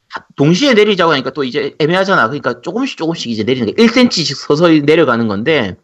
[0.10, 2.28] 하- 동시에 내리자고 하니까 또 이제 애매하잖아.
[2.28, 5.78] 그러니까 조금씩 조금씩 이제 내리는 거 1cm씩 서서히 내려가는 건데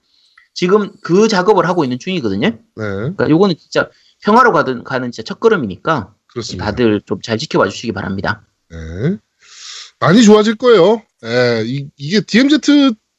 [0.56, 2.48] 지금 그 작업을 하고 있는 중이거든요.
[2.50, 2.58] 네.
[2.76, 3.90] 그러니까 요거는 진짜
[4.24, 6.66] 평화로 가든 가는 진짜 첫걸음이니까 그렇습니다.
[6.66, 8.44] 다들 좀 잘 지켜봐 주시기 바랍니다.
[8.72, 9.18] 네.
[10.00, 11.02] 많이 좋아질 거예요.
[11.26, 12.60] 예, 이, 이게 DMZ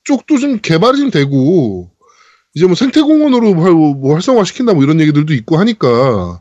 [0.05, 1.91] 쪽도 좀 개발이 좀 되고,
[2.55, 6.41] 이제 뭐 생태공원으로 활- 뭐 활성화 시킨다 뭐 이런 얘기들도 있고 하니까,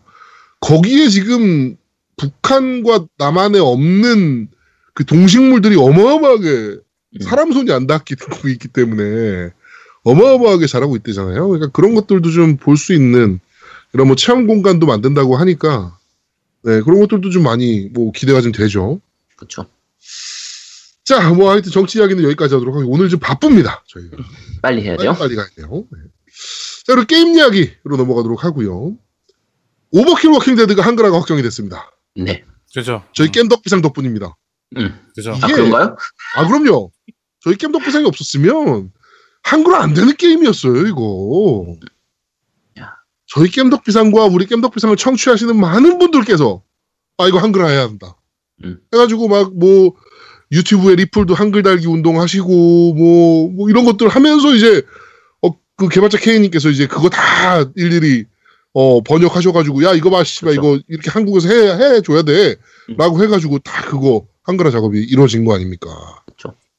[0.60, 1.76] 거기에 지금
[2.18, 4.50] 북한과 남한에 없는
[4.94, 7.22] 그 동식물들이 어마어마하게 음.
[7.22, 9.50] 사람 손이 안 닿고 있기 때문에
[10.04, 11.48] 어마어마하게 자라고 있대잖아요.
[11.48, 13.40] 그러니까 그런 것들도 좀 볼 수 있는
[13.94, 15.98] 이런 뭐 체험 공간도 만든다고 하니까
[16.64, 19.00] 네, 그런 것들도 좀 많이 뭐 기대가 좀 되죠.
[19.36, 19.66] 그렇죠.
[21.06, 23.84] 자, 뭐 하여튼 정치 이야기는 여기까지 하도록 하고 오늘 좀 바쁩니다.
[23.88, 24.18] 저희가
[24.62, 25.14] 빨리 해야 빨리, 돼요.
[25.20, 25.84] 빨리 가야 돼요.
[25.92, 26.00] 네.
[26.86, 28.96] 자, 그리고 게임 이야기로 넘어가도록 하고요.
[29.92, 31.92] 오버킬 워킹 데드가 한글화가 확정이 됐습니다.
[32.16, 32.44] 네.
[32.74, 33.04] 그죠.
[33.14, 34.36] 저희 겜덕비상 덕분입니다.
[34.78, 35.00] 음.
[35.16, 35.34] 그죠.
[35.34, 35.96] 아 이게- 그런가요?
[36.36, 36.92] 아, 그럼요.
[37.42, 38.92] 저희 겜덕비상이 없었으면
[39.44, 41.76] 한글화 안 되는 게임이었어요, 이거.
[42.80, 42.94] 야.
[43.28, 46.64] 저희 겜덕비상과 우리 겜덕비상을 청취하시는 많은 분들께서
[47.18, 48.16] 아, 이거 한글화 해야 한다.
[48.64, 48.80] 음.
[48.94, 49.94] 해가지고 막 뭐
[50.54, 54.84] 유튜브에 리플도 한글 달기 운동 하시고 뭐, 뭐 이런 것들 하면서 이제
[55.42, 58.26] 어, 그 개발자 K님께서 이제 그거 다 일일이
[58.74, 60.76] 어, 번역하셔가지고 야 이거 봐 씨발 그렇죠.
[60.76, 62.56] 이거 이렇게 한국에서 해, 해줘야 돼
[62.90, 62.96] 음.
[62.98, 65.90] 라고 해가지고 다 그거 한글화 작업이 이루어진 거 아닙니까?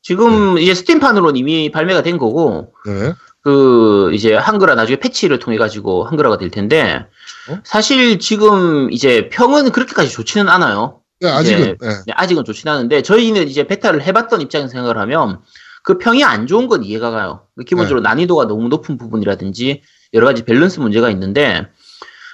[0.02, 3.14] 지금 이제 스팀판으로는 이미 발매가 된 거고 네.
[3.40, 7.06] 그 이제 한글화 나중에 패치를 통해 가지고 한글화가 될 텐데
[7.48, 7.58] 어?
[7.64, 11.00] 사실 지금 이제 평은 그렇게까지 좋지는 않아요.
[11.28, 11.88] 네, 아직은 네.
[12.06, 15.40] 네, 아직은 좋진 않은데 저희는 이제 베타를 해봤던 입장에서 생각을 하면
[15.82, 17.46] 그 평이 안 좋은 건 이해가 가요.
[17.66, 18.08] 기본적으로 네.
[18.08, 19.82] 난이도가 너무 높은 부분이라든지
[20.14, 21.66] 여러 가지 밸런스 문제가 있는데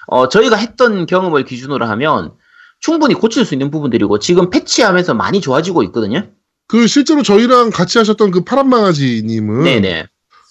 [0.07, 2.33] 어, 저희가 했던 경험을 기준으로 하면
[2.81, 6.29] 충분히 고칠 수 있는 부분들이고 지금 패치하면서 많이 좋아지고 있거든요.
[6.67, 10.07] 그 실제로 저희랑 같이 하셨던 그 파란 망아지님은 네네.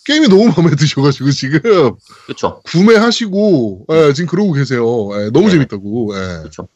[0.05, 1.59] 게임이 너무 마음에 드셔가지고 지금
[2.25, 2.61] 그렇죠.
[2.65, 4.83] 구매하시고 예, 지금 그러고 계세요.
[5.13, 5.51] 예, 너무 네.
[5.53, 6.13] 재밌다고.
[6.15, 6.39] 예.
[6.39, 6.67] 그렇죠.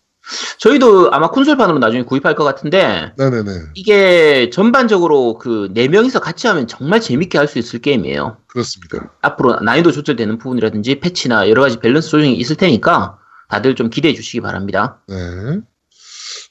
[0.60, 3.52] 저희도 아마 콘솔판으로 나중에 구입할 것 같은데 네네네.
[3.76, 8.38] 이게 전반적으로 그 네 명이서 같이 하면 정말 재밌게 할 수 있을 게임이에요.
[8.48, 9.12] 그렇습니다.
[9.22, 13.18] 앞으로 난이도 조절되는 부분이라든지 패치나 여러 가지 밸런스 조정이 있을 테니까
[13.50, 15.00] 다들 좀 기대해 주시기 바랍니다.
[15.08, 15.16] 네.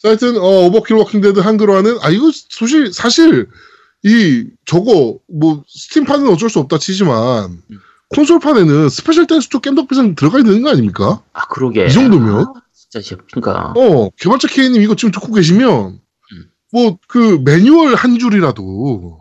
[0.02, 3.48] 자, 하여튼 어, 오버킬 워킹데드 한글화는 아 이거 사실 사실
[4.04, 7.78] 이 저거 뭐 스팀판은 어쩔 수 없다 치지만 음.
[8.14, 11.22] 콘솔판에는 special thanks 쪽 겜덕비상 들어가야 되는 거 아닙니까?
[11.32, 11.86] 아 그러게.
[11.86, 12.52] 이 정도면?
[12.94, 16.00] 아, 진짜 그러니까 어 개발자 K님 이거 지금 듣고 계시면
[16.72, 19.20] 뭐 그 매뉴얼 한 줄이라도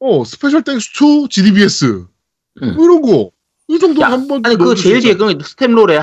[0.00, 0.90] 어 special thanks
[1.24, 2.06] to GDBS
[2.62, 2.74] 음.
[2.74, 6.00] 뭐 이런 거이 정도 야, 한번 아니 그 제일 뒤에 그 스템롤에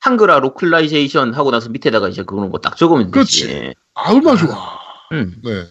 [0.00, 3.44] 한글화 localization 하고 나서 밑에다가 이제 그런 거 딱 적으면 되지.
[3.46, 3.74] 그렇지.
[3.94, 4.78] 아 얼마나 좋아.
[5.12, 5.34] 음.
[5.44, 5.64] 네.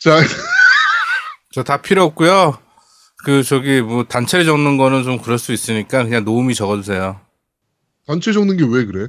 [0.00, 0.20] 자
[1.52, 2.58] 저 다 필요 없고요.
[3.24, 7.20] 그 저기 뭐 단체를 적는 거는 좀 그럴 수 있으니까 그냥 노움이 적어주세요.
[8.06, 9.08] 단체 적는 게 왜 그래?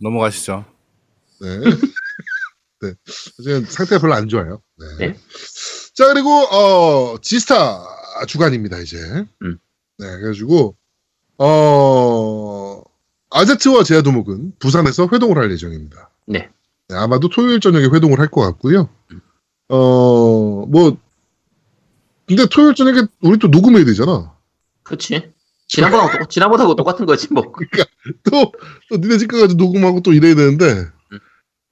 [0.00, 0.64] 넘어가시죠.
[1.40, 1.48] 네.
[2.82, 2.94] 네.
[3.42, 4.60] 지금 상태가 별로 안 좋아요.
[4.78, 5.06] 네.
[5.08, 5.18] 네.
[5.94, 7.82] 자, 그리고, 어, 지스타
[8.28, 8.98] 주간입니다, 이제.
[9.42, 9.58] 음.
[9.98, 10.76] 네, 그래가지고,
[11.38, 12.82] 어,
[13.30, 16.10] 아제트와 제아도목은 부산에서 회동을 할 예정입니다.
[16.26, 16.50] 네.
[16.88, 18.88] 네, 아마도 토요일 저녁에 회동을 할 것 같고요.
[19.68, 20.96] 어, 뭐,
[22.26, 24.34] 근데 토요일 저녁에 우리 또 녹음해야 되잖아.
[24.82, 24.98] 그렇
[25.68, 25.76] 지.
[25.76, 27.42] 지난번하고 똑- 지난번하고 똑같은 거지 뭐.
[28.24, 28.52] 또,
[28.90, 31.18] 또 니네 집 가가지고 녹음하고 또 이래야 되는데, 음.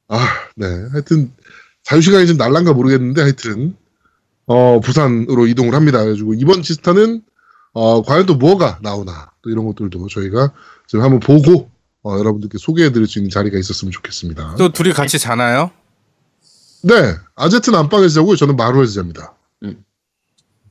[0.08, 0.18] 아,
[0.56, 0.66] 네.
[0.92, 1.32] 하여튼,
[1.84, 3.76] 자유시간이 좀 날란가 모르겠는데, 하여튼,
[4.46, 5.98] 어, 부산으로 이동을 합니다.
[6.00, 7.22] 그래가지고, 이번 지스타는,
[7.72, 10.52] 어, 과연 또 뭐가 나오나, 또 이런 것들도 저희가
[10.86, 11.70] 지금 한번 보고,
[12.02, 14.56] 어, 여러분들께 소개해드릴 수 있는 자리가 있었으면 좋겠습니다.
[14.56, 15.70] 또 둘이 같이 자나요?
[16.82, 16.92] 네.
[17.36, 18.36] 아제트는 안방에서 자고요.
[18.36, 19.34] 저는 마루에서 잡니다.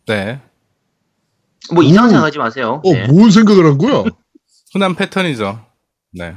[0.05, 0.41] 네.
[1.71, 2.11] 뭐 이상한 오.
[2.11, 2.81] 생각하지 마세요.
[2.85, 3.07] 어, 네.
[3.07, 4.03] 뭔 생각을 한 거야?
[4.73, 5.65] 흔한 패턴이죠.
[6.15, 6.29] 네.
[6.31, 6.35] 네.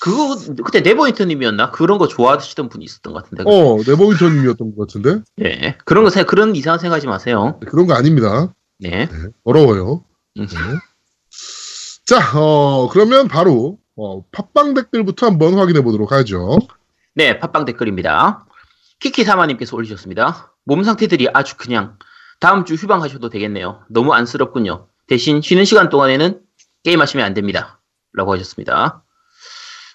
[0.00, 3.44] 그거 그때 네버윈터님이었나 그런 거 좋아하시던 분이 있었던 것 같은데.
[3.46, 5.22] 어, 네버윈터님이었던 것 같은데?
[5.36, 5.76] 네.
[5.84, 7.58] 그런 거 생- 그런 이상한 생각하지 마세요.
[7.68, 8.54] 그런 거 아닙니다.
[8.78, 9.06] 네.
[9.06, 10.04] 네, 어려워요.
[10.38, 10.46] 음.
[10.46, 10.56] 네.
[12.06, 16.58] 자, 어, 그러면 바로, 어, 팟빵 댓글부터 한번 확인해 보도록 하죠.
[17.14, 18.46] 네, 팟빵 댓글입니다.
[19.00, 20.54] 키키사마님께서 올리셨습니다.
[20.64, 21.98] 몸 상태들이 아주 그냥
[22.40, 23.82] 다음 주 휴방하셔도 되겠네요.
[23.88, 24.86] 너무 안쓰럽군요.
[25.08, 26.40] 대신 쉬는 시간 동안에는
[26.84, 27.80] 게임하시면 안 됩니다.
[28.12, 29.02] 라고 하셨습니다.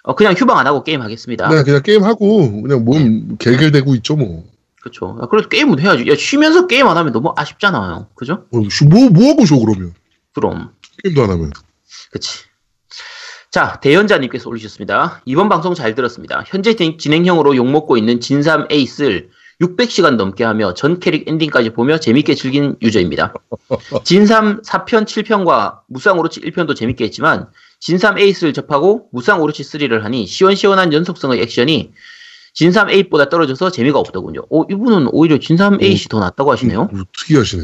[0.03, 1.47] 어, 그냥 휴방 안 하고 게임 하겠습니다.
[1.49, 4.43] 네, 그냥 게임하고, 그냥 몸 해결되고 있죠, 뭐.
[4.81, 5.17] 그렇죠.
[5.21, 6.09] 아, 그래도 게임은 해야지.
[6.09, 8.07] 야, 쉬면서 게임 안 하면 너무 아쉽잖아요.
[8.15, 8.45] 그죠?
[8.51, 9.93] 뭐, 쉬- 뭐, 뭐 하고 쉬어, 그러면?
[10.33, 10.71] 그럼.
[11.03, 11.51] 게임도 안 하면.
[12.11, 12.45] 그치.
[13.51, 15.21] 자, 대연자님께서 올리셨습니다.
[15.25, 16.43] 이번 방송 잘 들었습니다.
[16.47, 19.29] 현재 진- 진행형으로 욕먹고 있는 진삼 에이스를
[19.61, 23.33] 600시간 넘게 하며 전 캐릭 엔딩까지 보며 재밌게 즐긴 유저입니다.
[24.03, 27.47] 진삼 4편, 7편과 무쌍 오로치 1편도 재밌게 했지만
[27.79, 31.93] 진삼 에이스를 접하고 무쌍 오로치 3를 하니 시원시원한 연속성의 액션이
[32.53, 34.41] 진삼 8보다 떨어져서 재미가 없더군요.
[34.49, 36.89] 오, 이분은 오히려 진삼 8이 더 낫다고 하시네요.
[36.91, 37.63] 음, 특이하시네.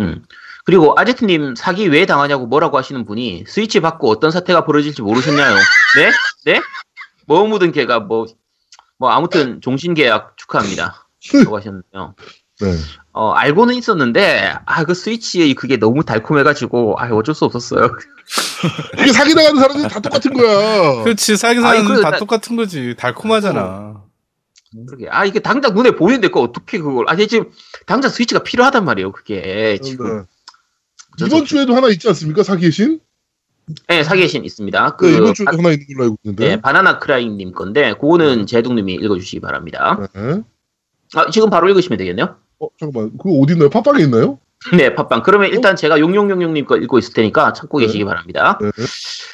[0.00, 0.24] 음.
[0.64, 5.54] 그리고 아제트님 사기 왜 당하냐고 뭐라고 하시는 분이 스위치 받고 어떤 사태가 벌어질지 모르셨나요?
[5.54, 6.10] 네?
[6.46, 6.60] 네?
[7.26, 8.26] 뭐 묻은 개가 뭐,
[8.98, 11.03] 뭐 아무튼 종신계약 축하합니다.
[11.32, 12.14] 하셨는데요.
[12.60, 12.72] 네.
[13.12, 17.96] 어, 알고는 있었는데, 아, 그 스위치의 그게 너무 달콤해가지고, 아, 어쩔 수 없었어요.
[19.00, 21.02] 이게 사기 당하는 사람들이 다 똑같은 거야.
[21.02, 21.36] 그렇지.
[21.36, 22.94] 사기 그, 다 나- 똑같은 거지.
[22.96, 24.02] 달콤하잖아.
[24.86, 25.08] 그러게.
[25.10, 27.50] 아, 이게 당장 눈에 보이는데, 그 어떻게 그걸, 아니, 지금,
[27.86, 29.78] 당장 스위치가 필요하단 말이에요, 그게.
[29.82, 30.24] 지금.
[31.18, 31.26] 네.
[31.26, 32.42] 이번 주에도 하나 있지 않습니까?
[32.42, 33.00] 사기의 신?
[33.88, 34.96] 네, 사기의 신 있습니다.
[34.96, 36.48] 그, 네, 이번 주에도 하나 있는 걸로 알고 있는데.
[36.48, 40.08] 네, 바나나 크라잉님 건데, 그거는 제동님이 읽어주시기 바랍니다.
[40.14, 40.42] 네.
[41.14, 42.36] 아, 지금 바로 읽으시면 되겠네요?
[42.60, 43.10] 어, 잠깐만.
[43.18, 43.68] 그거 어디 있나요?
[43.70, 44.38] 팟빵에 있나요?
[44.76, 45.22] 네, 팟빵.
[45.22, 47.86] 그러면 일단 제가 용용용용님 거 읽고 있을 테니까 찾고 네.
[47.86, 48.58] 계시기 바랍니다.
[48.60, 48.70] 네.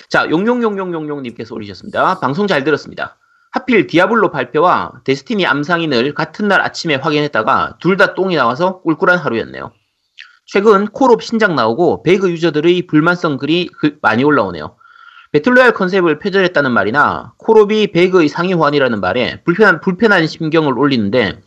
[0.09, 2.19] 자, 용용용용용용님께서 올리셨습니다.
[2.21, 3.17] 방송 잘 들었습니다.
[3.53, 9.73] 하필 디아블로 발표와 데스티니 암상인을 같은 날 아침에 확인했다가 둘 다 똥이 나와서 꿀꿀한 하루였네요.
[10.47, 14.77] 최근 콜옵 신작 나오고 배그 유저들의 불만성 글이 그- 많이 올라오네요.
[15.33, 21.41] 배틀로얄 컨셉을 표절했다는 말이나 콜옵이 배그의 상위 호환이라는 말에 불편한, 불편한 심경을 올리는데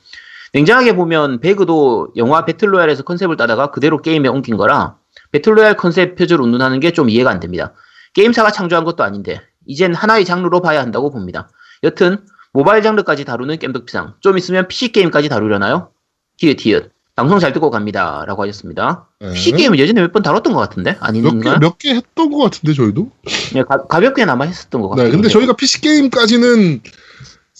[0.53, 4.97] 냉정하게 보면 배그도 영화 배틀로얄에서 컨셉을 따다가 그대로 게임에 옮긴 거라
[5.31, 7.73] 배틀로얄 컨셉 표절 운운하는 게 좀 이해가 안 됩니다.
[8.13, 11.49] 게임사가 창조한 것도 아닌데 이젠 하나의 장르로 봐야 한다고 봅니다.
[11.83, 12.19] 여튼
[12.53, 15.89] 모바일 장르까지 다루는 겜덕비상 좀 있으면 PC 게임까지 다루려나요?
[16.37, 19.07] 티읕 방송 잘 듣고 갑니다 라고 하셨습니다.
[19.19, 19.33] 네.
[19.33, 21.57] PC 게임은 예전에 몇 번 다뤘던 것 같은데 몇 개, 아닌가?
[21.59, 23.09] 몇개 했던 것 같은데, 저희도?
[23.53, 25.05] 네, 가, 가볍게나마 했었던 것 같아요.
[25.07, 26.81] 네, 근데 저희가 PC게임까지는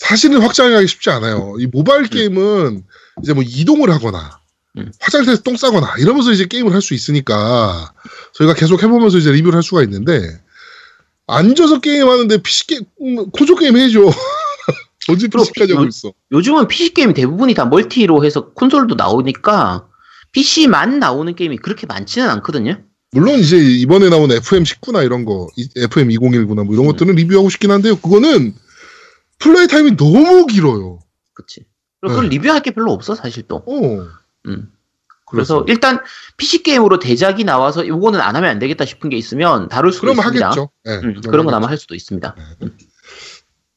[0.03, 1.55] 사실은 확장하기 쉽지 않아요.
[1.59, 2.83] 이 모바일 게임은
[3.21, 4.39] 이제 뭐 이동을 하거나,
[4.77, 4.91] 음.
[4.99, 7.93] 화장실에서 똥 싸거나, 이러면서 이제 게임을 할 수 있으니까,
[8.33, 10.41] 저희가 계속 해보면서 이제 리뷰를 할 수가 있는데,
[11.27, 13.99] 앉아서 게임하는데 PC게임, 음, 콘솔 게임 해줘.
[15.09, 16.11] 언제 PC까지 하고 요- 있어.
[16.31, 19.87] 요즘은 PC 게임이 대부분이 다 멀티로 해서 콘솔도 나오니까
[20.33, 22.81] PC만 나오는 게임이 그렇게 많지는 않거든요.
[23.11, 26.91] 물론 이제 이번에 나온 FM19나 이런 거, FM2019나 뭐 이런 음.
[26.91, 27.95] 것들은 리뷰하고 싶긴 한데요.
[27.97, 28.53] 그거는
[29.43, 30.99] 플레이 타임이 너무 길어요.
[31.33, 31.65] 그치.
[31.99, 32.37] 그리고 그걸 네.
[32.37, 33.57] 리뷰할 게 별로 없어, 사실 또.
[33.57, 34.07] 어.
[34.47, 34.71] 음.
[35.25, 35.99] 그래서 일단
[36.37, 40.23] PC 게임으로 대작이 나와서 이거는 안 하면 안 되겠다 싶은 게 있으면 다룰 수도 그러면
[40.25, 40.45] 있습니다.
[40.45, 40.69] 하겠죠.
[40.83, 41.55] 네, 음, 그런 건.
[41.55, 42.35] 아마 할 수도 있습니다.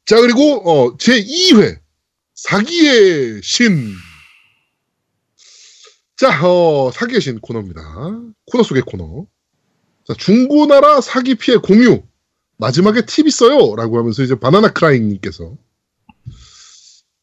[0.05, 1.79] 자, 그리고, 어, 제 2회.
[2.35, 3.94] 사기의 신.
[6.16, 7.81] 자, 어, 사기의 신 코너입니다.
[8.46, 9.26] 코너 속의 코너.
[10.07, 12.02] 자, 중고나라 사기 피해 공유.
[12.59, 13.75] 마지막에 팁 있어요.
[13.77, 15.57] 라고 하면서 이제 바나나 크라잉님께서.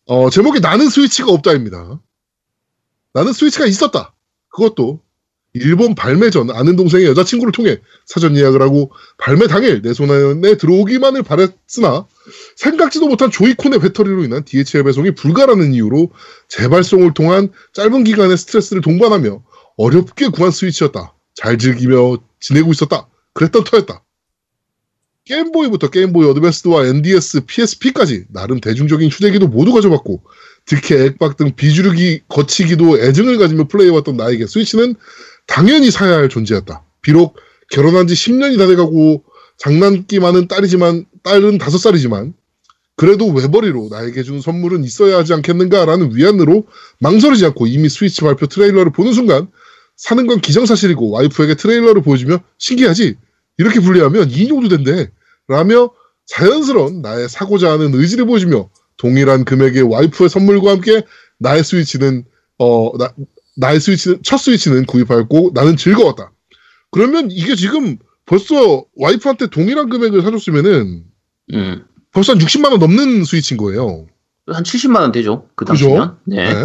[0.05, 1.99] 어, 제목이 나는 스위치가 없다입니다.
[3.13, 4.13] 나는 스위치가 있었다.
[4.49, 5.01] 그것도
[5.53, 11.21] 일본 발매 전 아는 동생의 여자친구를 통해 사전 예약을 하고 발매 당일 내 손안에 들어오기만을
[11.21, 12.07] 바랬으나
[12.55, 16.09] 생각지도 못한 조이콘의 배터리로 인한 DHL 배송이 불가라는 이유로
[16.49, 19.43] 재발송을 통한 짧은 기간의 스트레스를 동반하며
[19.77, 21.13] 어렵게 구한 스위치였다.
[21.35, 23.07] 잘 즐기며 지내고 있었다.
[23.33, 24.02] 그랬던 터였다.
[25.25, 30.21] 게임보이부터 게임보이 어드밴스드와 NDS, PSP까지 나름 대중적인 휴대기도 모두 가져봤고
[30.65, 34.95] 특히 액박 등 비주류기 거치기도 애증을 가지며 플레이해왔던 나에게 스위치는
[35.47, 36.83] 당연히 사야 할 존재였다.
[37.01, 37.37] 비록
[37.71, 39.23] 결혼한 지 10년이 다 돼가고
[39.57, 42.33] 장난기 많은 딸이지만 딸은 5살이지만
[42.95, 46.67] 그래도 외벌이로 나에게 준 선물은 있어야 하지 않겠는가라는 위안으로
[46.99, 49.47] 망설이지 않고 이미 스위치 발표 트레일러를 보는 순간
[49.95, 53.15] 사는 건 기정사실이고 와이프에게 트레일러를 보여주며 신기하지
[53.57, 55.11] 이렇게 분리하면 2인용도 된대
[55.47, 55.91] 라며
[56.25, 61.03] 자연스러운 나의 사고자 하는 의지를 보여주며 동일한 금액의 와이프의 선물과 함께
[61.39, 62.25] 나의 스위치는
[62.59, 63.13] 어 나,
[63.57, 66.31] 나의 스위치는 첫 스위치는 구입하였고 나는 즐거웠다.
[66.91, 71.03] 그러면 이게 지금 벌써 와이프한테 동일한 금액을 사줬으면은
[71.53, 71.85] 음.
[72.11, 74.07] 벌써 한 60만 원 넘는 스위치인 거예요.
[74.47, 75.49] 한 70만 원 되죠.
[75.55, 75.65] 그?
[75.65, 76.17] 당시면.
[76.25, 76.53] 네.
[76.53, 76.61] 네.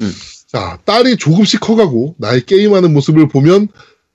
[0.00, 0.12] 음.
[0.48, 3.68] 자, 딸이 조금씩 커가고 나의 게임하는 모습을 보면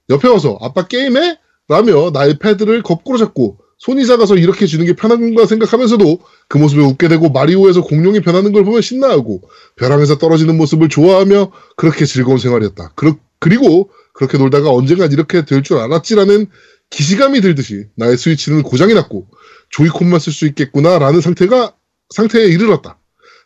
[0.10, 1.38] 옆에 와서 아빠 게임해?
[1.68, 7.08] 라며 나의 패드를 거꾸로 잡고 손이 작아서 이렇게 주는 게 편한가 생각하면서도 그 모습에 웃게
[7.08, 9.42] 되고 마리오에서 공룡이 변하는 걸 보면 신나하고
[9.76, 12.94] 벼랑에서 떨어지는 모습을 좋아하며 그렇게 즐거운 생활이었다.
[12.96, 16.48] 그러, 그리고 그렇게 놀다가 언젠간 이렇게 될 줄 알았지라는
[16.90, 19.28] 기시감이 들듯이 나의 스위치는 고장이 났고
[19.70, 21.74] 조이콘만 쓸 수 있겠구나라는 상태가
[22.10, 22.98] 상태에 이르렀다.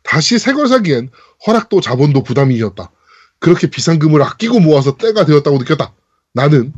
[0.03, 1.09] 다시 새 걸 사기엔
[1.45, 2.91] 허락도 자본도 부담이었다.
[3.39, 5.93] 그렇게 비상금을 아끼고 모아서 때가 되었다고 느꼈다.
[6.33, 6.71] 나는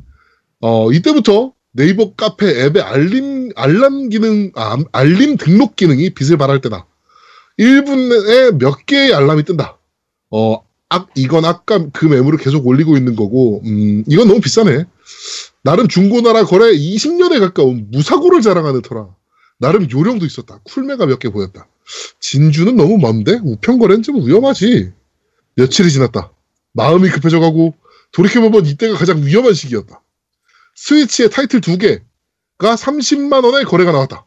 [0.64, 6.88] 어, 이때부터 네이버 카페 앱의 알림 알람 기능 아, 알림 등록 기능이 빛을 발할 때다.
[7.60, 9.78] 1분에 몇 개의 알람이 뜬다.
[10.32, 14.86] 어, 아, 이건 아까 그 매물을 계속 올리고 있는 거고, 음, 이건 너무 비싸네.
[15.64, 19.10] 나름 중고나라 거래 20년에 가까운 무사고를 자랑하는 터라.
[19.60, 20.60] 나름 요령도 있었다.
[20.64, 21.68] 쿨매가 몇 개 보였다.
[22.22, 24.94] 진주는 너무 먼데 우편거래는 좀 위험하지.
[25.56, 26.32] 며칠이 지났다.
[26.74, 27.74] 마음이 급해져가고
[28.14, 30.02] 돌이켜보면 이때가 가장 위험한 시기였다.
[30.76, 34.26] 스위치의 타이틀 두 개가 30만 원에 거래가 나왔다.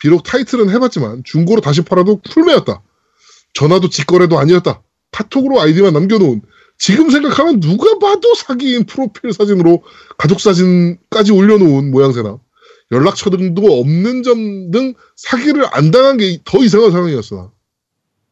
[0.00, 2.82] 비록 타이틀은 해봤지만 중고로 다시 팔아도 쿨매였다.
[3.54, 4.82] 전화도 직거래도 아니었다.
[5.10, 6.42] 카톡으로 아이디만 남겨놓은
[6.78, 9.82] 지금 생각하면 누가 봐도 사기인 프로필 사진으로
[10.16, 12.38] 가족 사진까지 올려놓은 모양새나
[12.92, 17.52] 연락처 등도 없는 점 등 사기를 안 당한 게 더 이상한 상황이었어.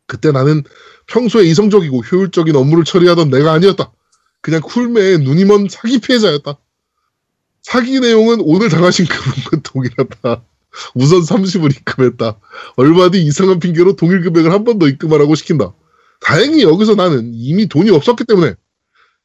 [0.07, 0.63] 그때 나는
[1.09, 3.93] 평소에 이성적이고 효율적인 업무를 처리하던 내가 아니었다.
[4.43, 6.59] 그냥 쿨매의 눈이 먼 사기 피해자였다.
[7.67, 10.45] 사기 내용은 오늘 당하신 그분과 동일하다.
[10.95, 12.39] 우선 30을 입금했다.
[12.77, 15.75] 얼마 뒤 이상한 핑계로 동일 금액을 한 번 더 입금하라고 시킨다.
[16.21, 18.55] 다행히 여기서 나는 이미 돈이 없었기 때문에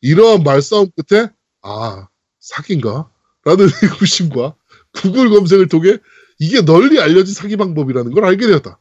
[0.02, 1.30] 이러한 말싸움 끝에
[1.62, 2.08] 아
[2.40, 3.12] 사기인가?
[3.46, 4.56] 라는 의구심과
[4.94, 5.98] 구글 검색을 통해
[6.40, 8.72] 이게 널리 알려진 사기 방법이라는 걸 알게 되었다.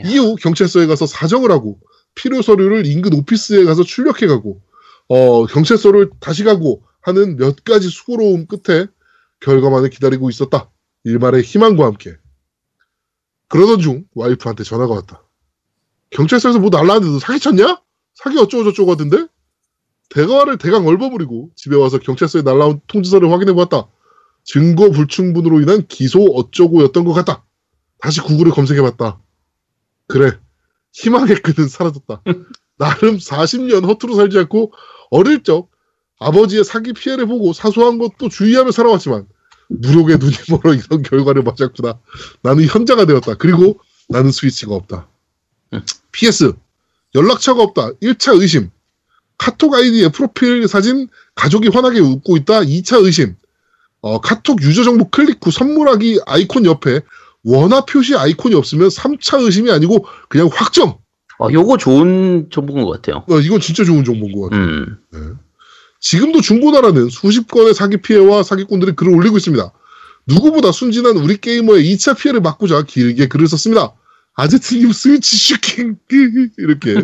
[0.00, 0.02] 야.
[0.06, 1.80] 이후 경찰서에 가서 사정을 하고
[2.14, 4.60] 필요 서류를 인근 오피스에 가서 출력해 가고
[5.08, 8.86] 어, 경찰서를 다시 가고 하는 몇 가지 수고로움 끝에
[9.40, 10.70] 결과만을 기다리고 있었다.
[11.04, 12.16] 일말의 희망과 함께.
[13.48, 15.22] 그러던 중 와이프한테 전화가 왔다.
[16.10, 17.82] 경찰서에서 뭐 날라왔는데 너 사기쳤냐?
[18.14, 19.26] 사기 어쩌고 저쩌고 하던데?
[20.10, 23.88] 대화를 대강 얼버무리고 집에 와서 경찰서에 날라온 통지서를 확인해 보았다.
[24.44, 27.44] 증거 불충분으로 인한 기소 어쩌고였던 것 같다.
[27.98, 29.20] 다시 구글을 검색해 봤다.
[30.06, 30.38] 그래.
[30.92, 32.22] 희망의 끈은 사라졌다.
[32.76, 34.72] 나름 40년 허투루 살지 않고
[35.10, 35.70] 어릴 적
[36.26, 39.26] 아버지의 사기 피해를 보고 사소한 것도 주의하며 살아왔지만
[39.68, 41.98] 무력의 눈이 멀어 이런 결과를 맞았구나.
[42.42, 43.34] 나는 현자가 되었다.
[43.34, 45.08] 그리고 나는 스위치가 없다.
[46.12, 46.52] PS
[47.14, 47.92] 연락처가 없다.
[48.02, 48.70] 1차 의심.
[49.38, 52.60] 카톡 아이디의 프로필 사진 가족이 환하게 웃고 있다.
[52.60, 53.34] 2차 의심.
[54.00, 57.00] 어, 카톡 유저 정보 클릭 후 선물하기 아이콘 옆에
[57.44, 60.98] 원화 표시 아이콘이 없으면 3차 의심이 아니고 그냥 확정.
[61.38, 63.24] 어, 요거 좋은 정보인 것 같아요.
[63.28, 64.62] 어, 이건 진짜 좋은 정보인 것 같아요.
[65.14, 65.38] 음.
[66.02, 69.72] 지금도 중고나라는 수십 건의 사기 피해와 사기꾼들이 글을 올리고 있습니다.
[70.26, 73.94] 누구보다 순진한 우리 게이머의 2차 피해를 막고자 길게 글을 썼습니다.
[74.34, 75.96] 아제트님 스위치 슈킹
[76.58, 76.94] 이렇게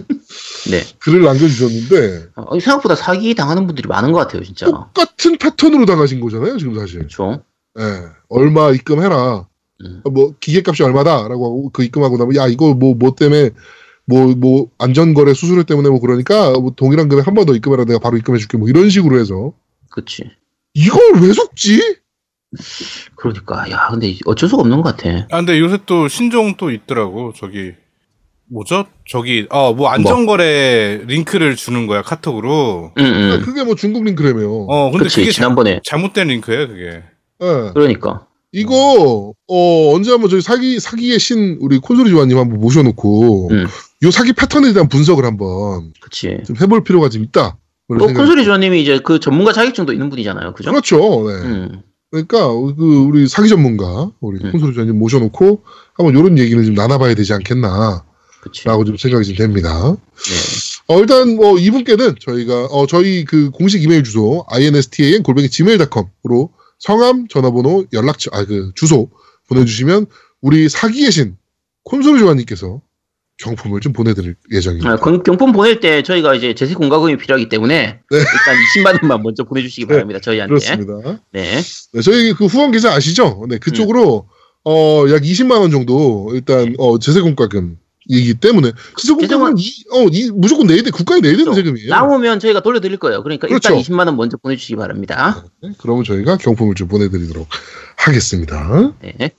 [0.71, 0.83] 네.
[0.99, 4.67] 글을 남겨주셨는데 어, 생각보다 사기 당하는 분들이 많은 것 같아요, 진짜.
[4.67, 7.01] 똑같은 패턴으로 당하신 거잖아요 지금 사실.
[7.01, 7.43] 그렇죠.
[7.79, 7.83] 예,
[8.29, 9.47] 얼마 입금해라.
[9.85, 10.03] 음.
[10.11, 13.51] 뭐 기계값이 얼마다라고 하고 그 입금하고 나면 야 이거 뭐뭐 때문에
[14.09, 17.99] 뭐 뭐 안전거래 수수료 때문에 뭐 그러니까 뭐 동일한 금액 한 번 더 입금해라 내가
[17.99, 19.53] 바로 입금해줄게 뭐 이런 식으로 해서
[19.90, 20.25] 그치.
[20.75, 21.81] 이걸 왜 속지?
[23.16, 25.27] 그러니까 야, 근데 어쩔 수가 없는 것 같아.
[25.31, 27.73] 아 근데 요새 또 신종 또 있더라고 저기
[28.51, 28.87] 뭐죠?
[29.07, 32.92] 저기 어 뭐 안전거래 링크를 주는 거야 카톡으로.
[32.99, 33.42] 응, 응.
[33.44, 34.47] 그게 뭐 중국 링크라며.
[34.49, 35.16] 어 근데 그렇지.
[35.21, 35.81] 그게 지난번에.
[35.85, 37.03] 잘, 못된 링크예요 그게.
[37.42, 37.71] 예.
[37.75, 38.27] 그러니까.
[38.53, 43.67] 이거 어 언제 한번 저희 사기 사기의 신 우리 콘솔이 조아님 한번 모셔놓고 응.
[44.05, 46.39] 요 사기 패턴에 대한 분석을 한번 그치.
[46.47, 47.59] 좀 해볼 필요가 좀 있다.
[47.89, 50.55] 뭐, 생각이- 콘솔이 조아님이 이제 그 전문가 자격증도 있는 분이잖아요.
[50.55, 50.71] 그죠?
[50.71, 50.99] 그렇죠.
[51.29, 51.35] 네.
[51.35, 51.83] 음.
[52.11, 54.53] 그러니까 그 우리 사기 전문가 우리 음.
[54.53, 55.63] 콘솔이 조아님 모셔놓고
[55.95, 58.03] 한번 이런 얘기는 좀 나눠봐야 되지 않겠나라고
[58.41, 58.63] 그치.
[58.65, 59.95] 좀 생각이 좀 됩니다.
[59.95, 60.95] 네.
[60.95, 67.27] 어, 일단 뭐 이분께는 저희가 어, 저희 그 공식 이메일 주소 instan 골뱅이 gmail.com으로 성함,
[67.29, 69.11] 전화번호, 연락처, 아 그 주소
[69.49, 70.07] 보내주시면
[70.41, 71.37] 우리 사기의 신
[71.85, 72.81] 콘솔 조아님께서
[73.38, 74.91] 경품을 좀 보내드릴 예정입니다.
[74.91, 78.01] 아, 경- 경품 보낼 때 저희가 이제 제세 공과금이 필요하기 때문에 네.
[78.11, 80.21] 일단 20만 원만 먼저 보내주시기 바랍니다.
[80.21, 80.49] 저희한테.
[80.49, 81.21] 그렇습니다.
[81.33, 81.61] 네.
[81.93, 83.47] 네, 저희 그 후원 계좌 아시죠?
[83.49, 84.29] 네, 그쪽으로
[84.64, 90.66] 어, 약 20만 원 정도 일단 어, 재세공과금 이기 때문에 재세공과금은 이, 어, 이, 무조건
[90.66, 91.61] 내야 돼 국가에 내야 되는 그렇죠.
[91.61, 91.90] 세금이에요.
[91.90, 93.23] 나오면 저희가 돌려드릴 거예요.
[93.23, 93.75] 그러니까 그렇죠.
[93.75, 95.44] 일단 20만 원 먼저 보내주시기 바랍니다.
[95.62, 97.47] 네, 그러면 저희가 경품을 좀 보내드리도록
[97.97, 98.92] 하겠습니다.
[99.01, 99.31] 네.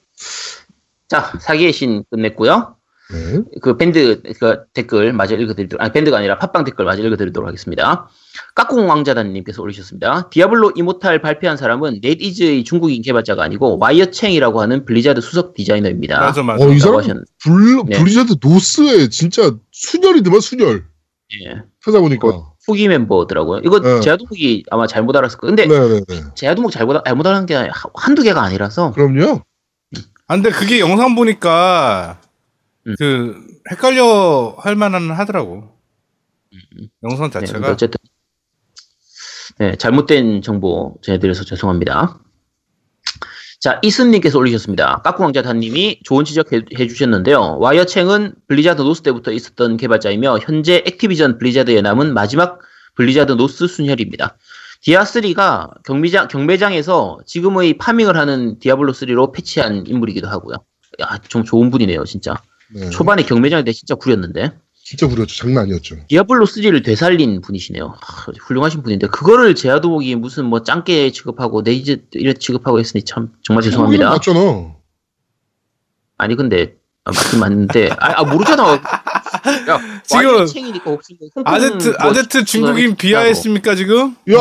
[1.07, 2.75] 자, 사기의 신 끝냈고요.
[3.11, 3.41] 네.
[3.61, 8.07] 그 밴드 그 댓글 마저 읽어드리도록 아니 밴드가 아니라 팟빵 댓글 마저 읽어드리도록 하겠습니다.
[8.55, 10.29] 까꿍 왕자단님께서 올리셨습니다.
[10.29, 16.19] 디아블로 이모탈 발표한 사람은 넷이즈의 중국인 개발자가 아니고 와이어챙이라고 하는 블리자드 수석 디자이너입니다.
[16.19, 16.63] 맞아 맞아.
[16.63, 17.97] 어, 이 사람 하셨- 블, 네.
[17.97, 20.85] 블리자드 노스의 진짜 순혈이더만 순혈.
[21.45, 21.61] 예.
[21.83, 22.27] 찾아보니까.
[22.67, 23.61] 후기 멤버더라고요.
[23.65, 23.99] 이거 네.
[24.01, 25.55] 제아도목이 아마 잘못 알았을 거예요.
[25.55, 26.33] 근데 네네네.
[26.35, 29.41] 제아도목 잘못, 잘못 알은 게 한- 한두 개가 아니라서 그럼요.
[30.27, 32.19] 아, 근데 그게 영상 보니까
[32.89, 32.95] 음.
[32.97, 35.77] 그 헷갈려 할 만은 하더라고.
[37.03, 37.71] 영상 네, 자체가.
[37.71, 37.99] 어쨌든
[39.59, 42.19] 네, 잘못된 정보 전해드려서 죄송합니다.
[43.59, 45.01] 자, 이슨님께서 올리셨습니다.
[45.01, 47.57] 까꿍왕자단님이 좋은 지적해 주셨는데요.
[47.59, 52.59] 와이어챙은 블리자드 노스 때부터 있었던 개발자이며 현재 액티비전 블리자드에 남은 마지막
[52.95, 54.37] 블리자드 노스 순혈입니다.
[54.85, 60.55] 디아3가 경매장, 경매장에서 지금의 파밍을 하는 디아블로3로 패치한 인물이기도 하고요.
[61.01, 62.41] 야, 좀 좋은 분이네요, 진짜.
[62.73, 62.89] 네.
[62.89, 64.51] 초반에 경매장 때 진짜 구렸는데.
[64.73, 65.35] 진짜 구렸죠.
[65.35, 65.97] 장난 아니었죠.
[66.07, 67.95] 디아블로 3를 되살린 분이시네요.
[68.01, 73.61] 하, 훌륭하신 분인데 그거를 제아도목이 무슨 뭐 짱깨 취급하고 넷이즈 이래 취급하고 했으니 참 정말
[73.63, 74.09] 죄송합니다.
[74.09, 74.73] 맞잖아.
[76.17, 78.73] 아니 근데 아, 맞긴 맞는데 아, 아, 모르잖아.
[78.73, 84.15] 야, 지금 챙이니까 혹시 뭐 아제트 뭐 아제트 중국인 비하했습니까 지금?
[84.31, 84.37] 야,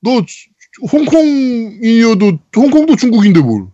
[0.00, 0.48] 너 주-
[0.92, 3.66] 홍콩이어도 홍콩도 중국인데 뭘?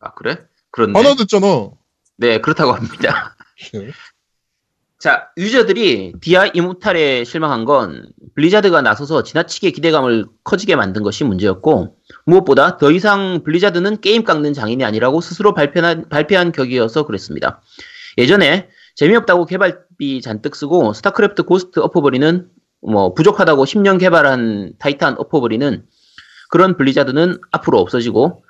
[0.00, 0.38] 아 그래?
[0.70, 0.98] 그렇네.
[0.98, 1.70] 하나 됐잖아.
[2.16, 3.36] 네 그렇다고 합니다.
[3.72, 3.90] 네.
[4.98, 12.76] 자 유저들이 디아 이모탈에 실망한 건 블리자드가 나서서 지나치게 기대감을 커지게 만든 것이 문제였고 무엇보다
[12.76, 17.60] 더 이상 블리자드는 게임 깎는 장인이 아니라고 스스로 발표한, 발표한 격이어서 그랬습니다.
[18.16, 22.48] 예전에 재미없다고 개발비 잔뜩 쓰고 스타크래프트 고스트 엎어버리는
[22.82, 25.84] 뭐 부족하다고 10년 개발한 타이탄 엎어버리는
[26.50, 28.44] 그런 블리자드는 앞으로 없어지고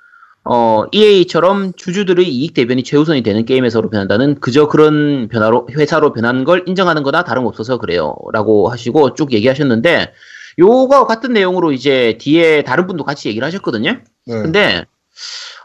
[0.44, 6.44] 어, EA처럼 주주들의 이익 대변이 최우선이 되는 게임 회사로 변한다는 그저 그런 변화로 회사로 변한
[6.44, 8.16] 걸 인정하는 거나 다름없어서 그래요.
[8.33, 10.12] 라고 하시고 쭉 얘기하셨는데
[10.59, 13.92] 요거 같은 내용으로 이제 뒤에 다른 분도 같이 얘기를 하셨거든요.
[14.26, 14.42] 네.
[14.42, 14.85] 근데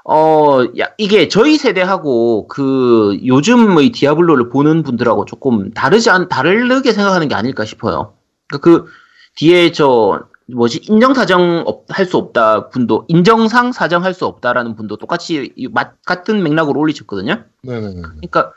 [0.05, 7.27] 어, 야, 이게 저희 세대하고 그 요즘의 디아블로를 보는 분들하고 조금 다르지 않, 다르게 생각하는
[7.27, 8.13] 게 아닐까 싶어요.
[8.47, 8.85] 그러니까 그
[9.35, 10.21] 뒤에 저
[10.53, 15.67] 뭐지 인정상 사정 할 수 없다 분도 인정상 사정 할 수 없다라는 분도 똑같이 이
[15.67, 17.43] 맛- 같은 맥락으로 올리셨거든요.
[17.63, 18.01] 네네네.
[18.01, 18.51] 그러니까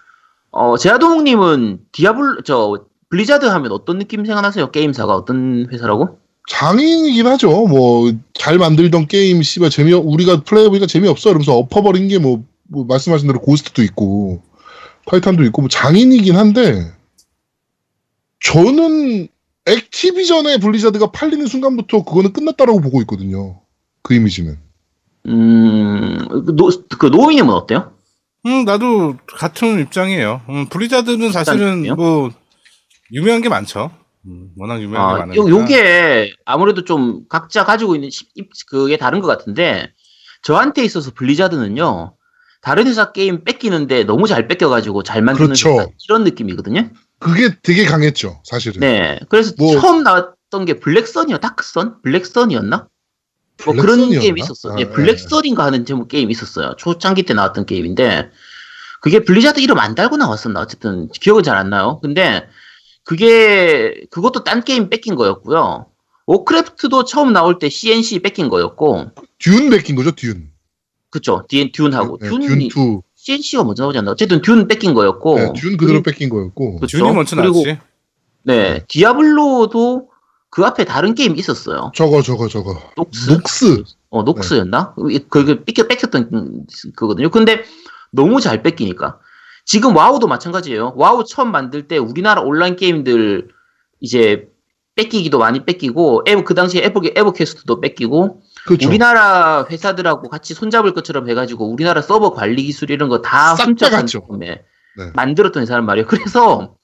[0.52, 4.70] 어 제아도목님은 디아블 저 블리자드 하면 어떤 느낌 생각나세요?
[4.70, 6.18] 게임사가 어떤 회사라고?
[6.48, 7.66] 장인이긴 하죠.
[7.66, 13.26] 뭐 잘 만들던 게임 씨발 재미 우리가 플레이해보니까 재미없어 이러면서 엎어버린 게 뭐 뭐 말씀하신
[13.26, 14.42] 대로 고스트도 있고
[15.06, 16.92] 타이탄도 있고 뭐 장인이긴 한데
[18.44, 19.28] 저는
[19.66, 23.60] 액티비전의 블리자드가 팔리는 순간부터 그거는 끝났다라고 보고 있거든요.
[24.02, 24.58] 그 이미지는.
[25.26, 27.92] 음 그 노, 그 노움님은 어때요?
[28.46, 30.40] 음 나도 같은 입장이에요.
[30.48, 31.94] 음, 블리자드는 사실은?
[31.96, 32.30] 뭐
[33.12, 33.90] 유명한 게 많죠.
[34.26, 35.42] 음, 워낙 유명한 게 아, 많으니까.
[35.44, 39.92] 요, 요게 아무래도 좀 각자 가지고 있는 시- 입- 그게 다른 것 같은데
[40.42, 42.14] 저한테 있어서 블리자드는요
[42.62, 45.70] 다른 회사 게임 베끼는데 너무 잘 베껴가지고 잘 만드는 그렇죠.
[45.72, 46.90] 회사 이런 느낌이거든요.
[47.20, 48.80] 그게 되게 강했죠, 사실은.
[48.80, 52.88] 네, 그래서 뭐- 처음 나왔던 게 블랙쏜이요, 다크쏜, 블랙쏜이었나?
[53.66, 54.20] 뭐 그런 블랙쏜이었나?
[54.20, 54.72] 게임 있었어.
[54.72, 54.84] 아, 예, 예.
[54.88, 56.74] 블랙쏜인가 하는 제목 게임 있었어요.
[56.78, 58.30] 초창기 때 나왔던 게임인데
[59.02, 60.60] 그게 블리자드 이름 안 달고 나왔었나?
[60.60, 62.00] 어쨌든 기억은 잘 안 나요.
[62.02, 62.48] 근데
[63.04, 65.86] 그게 그것도 딴 게임 베낀 거였고요.
[66.26, 70.50] 워크래프트도 처음 나올 때 CNC 베낀 거였고, 듄 베낀 거죠, 듄.
[71.10, 71.44] 그쵸?
[71.48, 73.02] 듀, 듄하고 네, 듄이 듄 2.
[73.22, 74.12] CNC가 먼저 나오지 않나?
[74.12, 75.38] 어쨌든 듄 베낀 거였고.
[75.38, 76.80] 네, 듄 그대로 베낀 거였고.
[76.80, 76.98] 그쵸?
[76.98, 77.80] 듄이 먼저 그리고 나왔지.
[78.44, 80.08] 네, 디아블로도
[80.48, 81.92] 그 앞에 다른 게임 있었어요.
[81.94, 82.80] 저거 저거 저거.
[82.96, 83.30] 녹스.
[83.30, 83.84] 녹스.
[84.08, 84.94] 어, 녹스였나?
[85.28, 86.66] 그게 베껴 베꼈던
[86.96, 87.28] 그거든요.
[87.30, 87.62] 근데
[88.10, 89.18] 너무 잘 베끼니까.
[89.66, 90.94] 지금 와우도 마찬가지예요.
[90.96, 93.48] 와우 처음 만들 때 우리나라 온라인 게임들
[94.00, 94.48] 이제
[94.96, 98.88] 베끼기도 많이 베끼고 에버 그 당시에 에버 에버퀘스트도 베끼고 그렇죠.
[98.88, 104.06] 우리나라 회사들하고 같이 손잡을 것처럼 해가지고 우리나라 서버 관리 기술 이런 거 다 싹 훔쳐간.
[104.06, 104.62] 다음에
[104.96, 105.10] 네.
[105.14, 106.06] 만들었던 회사란 말이에요.
[106.06, 106.74] 그래서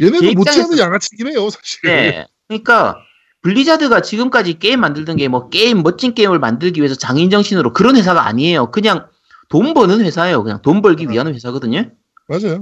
[0.00, 1.80] 얘네도 제 못지않은 양아치긴 해요, 사실.
[1.84, 2.26] 네.
[2.48, 2.98] 그러니까
[3.42, 8.26] 블리자드가 지금까지 게임 만들던 게 뭐 게임 멋진 게임을 만들기 위해서 장인 정신으로 그런 회사가
[8.26, 8.70] 아니에요.
[8.70, 9.06] 그냥
[9.48, 10.42] 돈 버는 회사예요.
[10.42, 11.90] 그냥 돈 벌기 위한 회사거든요.
[12.28, 12.60] 맞아요.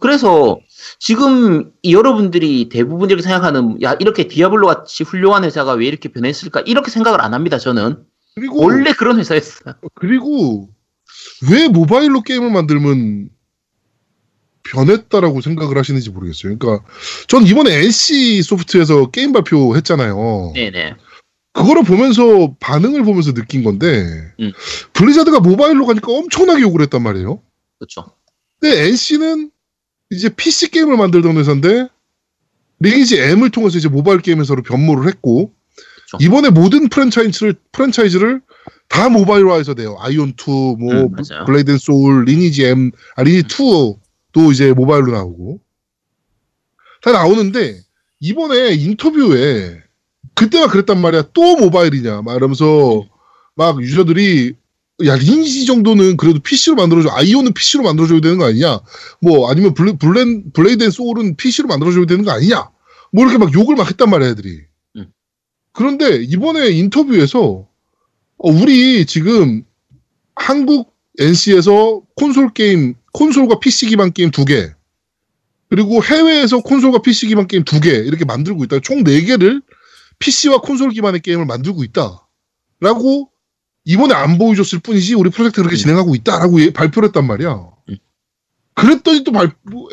[0.00, 0.58] 그래서
[0.98, 6.62] 지금 이 여러분들이 대부분 이렇게 생각하는 야 이렇게 디아블로 같이 훌륭한 회사가 왜 이렇게 변했을까
[6.66, 7.58] 이렇게 생각을 안 합니다.
[7.58, 8.04] 저는
[8.34, 9.74] 그리고 원래 그런 회사였어요.
[9.94, 10.68] 그리고
[11.50, 13.30] 왜 모바일로 게임을 만들면
[14.64, 16.56] 변했다라고 생각을 하시는지 모르겠어요.
[16.58, 16.84] 그러니까
[17.28, 20.52] 전 이번에 NC 소프트에서 게임 발표했잖아요.
[20.54, 20.94] 네네.
[21.52, 24.52] 그거를 보면서 반응을 보면서 느낀 건데 음.
[24.94, 27.40] 블리자드가 모바일로 가니까 엄청나게 욕을 했단 말이에요.
[27.78, 28.16] 그렇죠.
[28.58, 29.50] 근데 NC는
[30.10, 31.88] 이제 PC 게임을 만들던 회사인데
[32.80, 35.52] 리니지 M을 통해서 이제 모바일 게임 회사로 변모를 했고
[36.16, 36.26] 그쵸.
[36.26, 38.40] 이번에 모든 프랜차이즈를 프랜차이즈를
[38.88, 39.96] 다 모바일화해서 돼요.
[40.00, 41.12] 아이온 2, 뭐 음.
[41.46, 45.60] 블레이드 앤 소울, 리니지 M, 아 리니지 2도 이제 모바일로 나오고
[47.02, 47.80] 다 나오는데
[48.20, 49.82] 이번에 인터뷰에
[50.34, 51.24] 그때가 그랬단 말이야.
[51.32, 53.04] 또 모바일이냐 막 이러면서
[53.54, 54.54] 막 유저들이
[55.06, 58.80] 야 리니지 정도는 그래도 PC로 만들어줘 아이온은 PC로 만들어줘야 되는 거 아니냐
[59.20, 62.70] 뭐 아니면 블레, 블렌, 블레이드 앤 소울은 PC로 만들어줘야 되는 거 아니냐
[63.12, 64.66] 뭐 이렇게 막 욕을 막 했단 말이야 애들이 음.
[65.74, 67.68] 그런데 이번에 인터뷰에서
[68.38, 69.64] 어, 우리 지금
[70.36, 74.70] 한국 NC에서 콘솔 게임 콘솔과 PC 기반 게임 두 개
[75.68, 79.60] 그리고 해외에서 콘솔과 PC 기반 게임 두 개 이렇게 만들고 있다 총 네 개를
[80.20, 82.26] PC와 콘솔 기반의 게임을 만들고 있다
[82.80, 83.30] 라고
[83.84, 85.78] 이번에 안 보여줬을 뿐이지 우리 프로젝트 그렇게 음.
[85.78, 87.68] 진행하고 있다라고 예- 발표를 했단 말이야.
[87.90, 87.96] 음.
[88.74, 89.88] 그랬더니 또 발, 뭐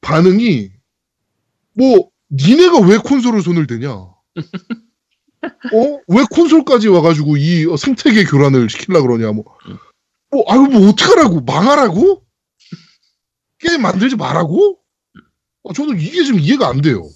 [0.00, 0.70] 반응이
[1.74, 4.08] 뭐 니네가 왜 콘솔을 손을 대냐?
[5.42, 6.00] 어?
[6.08, 9.32] 왜 콘솔까지 와가지고 이 어, 생태계 교란을 시키려 그러냐?
[9.32, 9.78] 뭐, 음.
[10.30, 12.22] 뭐 아유 뭐 어떡하라고 망하라고?
[13.58, 14.78] 게임 만들지 말라고?
[15.64, 17.08] 어, 저는 이게 좀 이해가 안 돼요.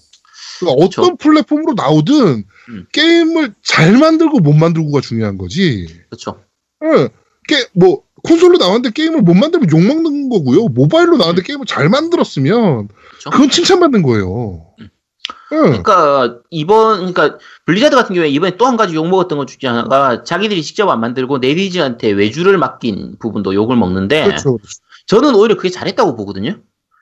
[0.59, 2.87] 그러니까 어떤 플랫폼으로 나오든 음.
[2.91, 5.87] 게임을 잘 만들고 못 만들고가 중요한 거지.
[6.09, 6.43] 그렇죠.
[6.83, 7.09] 예,
[7.47, 10.67] 게, 뭐, 콘솔로 나왔는데 게임을 못 만들면 욕먹는 거고요.
[10.67, 12.87] 모바일로 나왔는데 게임을 잘 만들었으면.
[13.31, 14.73] 그건 칭찬받는 거예요.
[14.81, 14.89] 예.
[15.61, 20.23] 그러니까 이번 그러니까 블리자드 같은 경우에 이번에 또 한 가지 욕 먹었던 것 중에 하나가
[20.23, 24.57] 자기들이 직접 안 만들고 넷이즈한테 외주를 맡긴 부분도 욕을 먹는데 그렇죠.
[25.07, 26.57] 저는 오히려 그게 잘했다고 보거든요.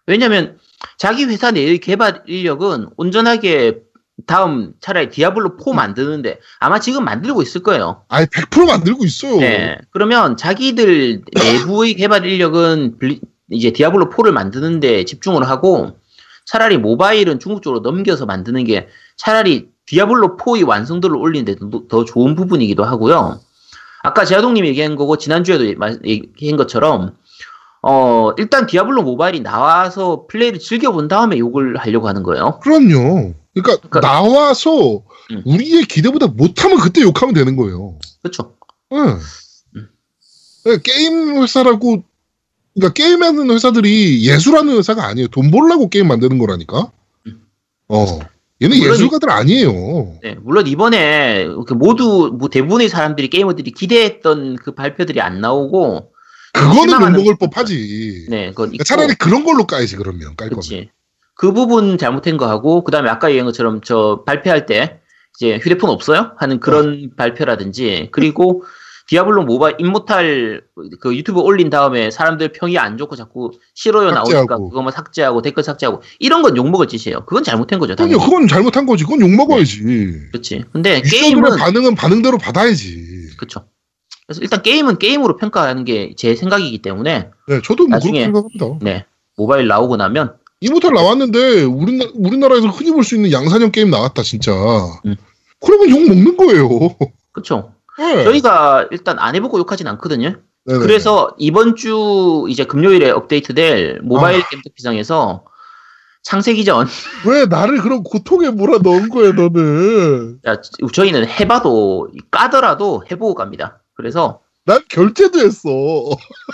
[0.07, 0.57] 왜냐면
[0.97, 3.79] 자기 회사 내의 개발 인력은 온전하게
[4.27, 8.03] 다음 차라리 디아블로 4 만드는데 아마 지금 만들고 있을 거예요.
[8.09, 9.37] 아예 100% 만들고 있어요.
[9.37, 9.77] 네.
[9.91, 15.97] 그러면 자기들 내부의 개발 인력은 블리- 이제 디아블로 4를 만드는데 집중을 하고
[16.45, 18.87] 차라리 모바일은 중국 쪽으로 넘겨서 만드는 게
[19.17, 23.39] 차라리 디아블로 4의 완성도를 올리는데 더, 더 좋은 부분이기도 하고요.
[24.03, 27.15] 아까 제아동님이 얘기한 거고 지난주에도 말- 얘기한 것처럼
[27.83, 32.59] 어 일단 디아블로 모바일이 나와서 플레이를 즐겨본 다음에 욕을 하려고 하는 거예요.
[32.61, 33.33] 그럼요.
[33.53, 35.43] 그러니까, 그러니까- 나와서 음.
[35.45, 37.97] 우리의 기대보다 못하면 그때 욕하면 되는 거예요.
[38.21, 38.53] 그렇죠.
[38.93, 38.97] 예.
[38.97, 39.19] 음.
[40.67, 42.03] 예, 게임 회사라고,
[42.73, 45.27] 그러니까 게임하는 회사들이 예술하는 회사가 아니에요.
[45.27, 46.91] 돈 벌려고 게임 만드는 거라니까.
[47.27, 47.41] 음.
[47.89, 48.19] 어.
[48.61, 50.19] 얘는 예술가들 아니에요.
[50.21, 56.11] 네, 물론 이번에 그 모두 뭐 대부분의 사람들이 게이머들이 기대했던 그 발표들이 안 나오고
[56.53, 58.27] 그거는 실망하는 욕먹을 법하지.
[58.29, 60.61] 네, 그러니까 차라리 그런 걸로 까야지 그러면 깔 거면.
[60.61, 60.89] 그렇지.
[61.33, 64.99] 그 부분 잘못한 거 하고 그다음에 아까 얘기한 것처럼 저 발표할 때
[65.35, 66.33] 이제 휴대폰 없어요?
[66.37, 68.63] 하는 그런 발표라든지 그리고
[69.07, 70.61] 디아블로 모바일 임모탈
[70.99, 74.69] 그 유튜브 올린 다음에 사람들 평이 안 좋고 자꾸 싫어요 나오니까 삭제하고.
[74.69, 77.25] 그거만 삭제하고 댓글 삭제하고 이런 건 욕먹을 짓이에요.
[77.25, 77.95] 그건 잘못한 거죠.
[77.95, 78.15] 당연히.
[78.17, 79.03] 그럼요, 그건 잘못한 거지.
[79.03, 79.81] 그건 욕 먹어야지.
[80.31, 80.63] 그렇지.
[80.71, 83.31] 근데 게임은 반응은 반응대로 받아야지.
[83.37, 83.65] 그렇죠.
[84.27, 88.65] 그래서 일단 게임은 게임으로 평가하는 게 제 생각이기 때문에 네, 저도 뭐 나중에- 그렇게 생각합니다.
[88.81, 94.21] 네 모바일 나오고 나면 이모탈 나왔는데 우리나, 우리나라에서 흔히 볼 수 있는 양산형 게임 나왔다
[94.23, 94.53] 진짜.
[95.05, 95.15] 음.
[95.59, 96.69] 그러면 욕 먹는 거예요.
[97.33, 97.73] 그렇죠.
[97.97, 98.23] 네.
[98.23, 100.35] 저희가 일단 안 해보고 욕하진 않거든요.
[100.65, 100.79] 네네.
[100.79, 104.49] 그래서 이번 주 이제 금요일에 업데이트될 모바일 아.
[104.49, 105.45] 게임 특비상에서
[106.23, 106.87] 창세기전
[107.27, 110.39] 왜 나를 그런 고통에 몰아 넣은 거야 너는?
[110.45, 110.55] 야,
[110.93, 113.81] 저희는 해봐도 까더라도 해보고 갑니다.
[113.95, 115.69] 그래서 난 결제도 했어.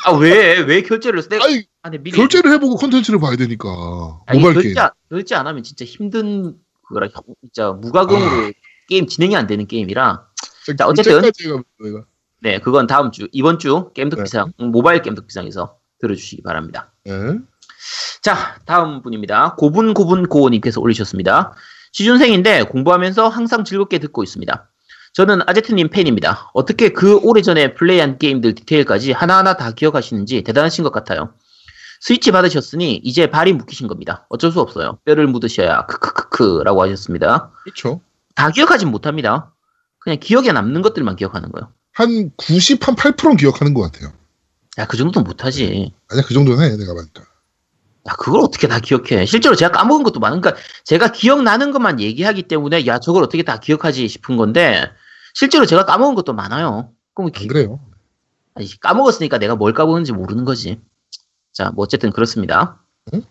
[0.06, 1.28] 아 왜 왜 결제를 했어?
[1.28, 3.68] 내가 아니 아니 미리 결제를 해보고 컨텐츠를 봐야 되니까
[4.26, 4.78] 아니, 모바일 결제 게임.
[4.80, 6.56] 안- 결제 안 하면 진짜 힘든
[6.88, 8.54] 그거라 형, 진짜 무과금으로
[8.88, 10.26] 게임 진행이 안 되는 게임이라
[10.76, 11.22] 자, 어쨌든.
[12.40, 14.04] 네 그건 다음 주 이번 주 네.
[14.04, 16.92] 겜덕비상 음, 모바일 겜덕비상에서 들어주시기 바랍니다.
[17.08, 17.12] 예.
[18.22, 19.56] 자 다음 분입니다.
[19.56, 21.54] 고분고분 고님께서 올리셨습니다.
[21.94, 24.70] 취준생인데 공부하면서 항상 즐겁게 듣고 있습니다.
[25.14, 26.52] 저는 아제트님 팬입니다.
[26.54, 31.34] 어떻게 그 오래전에 플레이한 게임들 디테일까지 하나하나 다 기억하시는지 대단하신 것 같아요.
[32.02, 34.28] 스위치 받으셨으니 이제 발이 묶이신 겁니다.
[34.30, 35.00] 어쩔 수 없어요.
[35.06, 37.52] 뼈를 묻으셔야 크크크크라고 하셨습니다.
[37.64, 38.02] 그렇죠.
[38.36, 39.56] 다 기억하진 못합니다.
[40.08, 41.74] 그냥 기억에 남는 것들만 기억하는 거예요.
[41.92, 44.14] 한 90, 한 8%는 기억하는 것 같아요.
[44.78, 45.92] 야, 그 정도는 못하지.
[46.10, 47.24] 아니야 그 정도는 해 내가 보니까.
[48.08, 49.26] 야, 그걸 어떻게 다 기억해.
[49.26, 53.60] 실제로 제가 까먹은 것도 많은, 그러니까 제가 기억나는 것만 얘기하기 때문에, 야, 저걸 어떻게 다
[53.60, 54.90] 기억하지 싶은 건데,
[55.34, 56.94] 실제로 제가 까먹은 것도 많아요.
[57.14, 57.82] 그럼 안 기- 그래요?
[58.56, 60.80] 아니, 까먹었으니까 내가 뭘 까먹었는지 모르는 거지.
[61.52, 62.80] 자, 뭐 어쨌든 그렇습니다.
[63.14, 63.24] 응?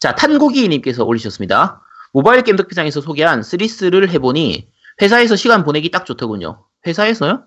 [0.00, 1.82] 자, 탄고기님께서 올리셨습니다.
[2.14, 4.70] 모바일 게임 덕비상에서 소개한 쓰리스를 해보니
[5.00, 6.64] 회사에서 시간 보내기 딱 좋더군요.
[6.86, 7.44] 회사에서요?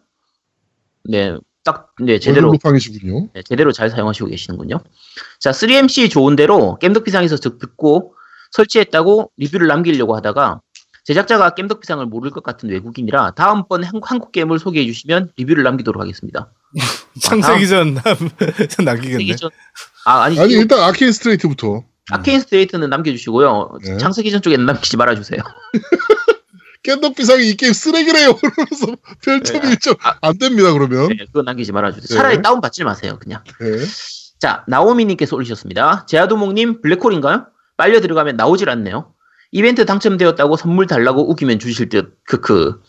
[1.05, 3.29] 네, 딱, 네, 제대로, 루팡이시군요.
[3.33, 4.79] 네, 제대로 잘 사용하시고 계시는군요.
[5.39, 8.15] 자, 3MC 좋은 대로 겜덕비상에서 즉 듣고
[8.51, 10.61] 설치했다고 리뷰를 남기려고 하다가
[11.03, 16.51] 제작자가 겜덕비상을 모를 것 같은 외국인이라 다음번 한- 한국 게임을 소개해 주시면 리뷰를 남기도록 하겠습니다.
[17.21, 17.95] 창세기전
[18.85, 19.35] 남기겠네.
[19.35, 19.49] 전-
[20.05, 23.77] 아, 아니, 아니 일단 아케인 스트레이트부터 아케인 스트레이트는 남겨주시고요.
[23.83, 23.97] 네.
[23.97, 25.39] 창세기전 쪽에는 남기지 말아주세요.
[26.83, 28.35] 깻덕비상이 이 게임 쓰레기래요.
[28.41, 29.75] 그러면서 별점이 네.
[29.75, 31.09] 1점 안 됩니다 그러면.
[31.09, 32.07] 네, 그거 남기지 말아주세요.
[32.07, 32.15] 네.
[32.15, 33.43] 차라리 다운 받지 마세요, 그냥.
[33.59, 33.85] 네.
[34.39, 36.05] 자, 나오미님께서 올리셨습니다.
[36.07, 37.45] 제아도목님, 블랙홀인가요?
[37.77, 39.13] 빨려 들어가면 나오질 않네요.
[39.51, 42.81] 이벤트 당첨되었다고 선물 달라고 우기면 주실 듯, 크크.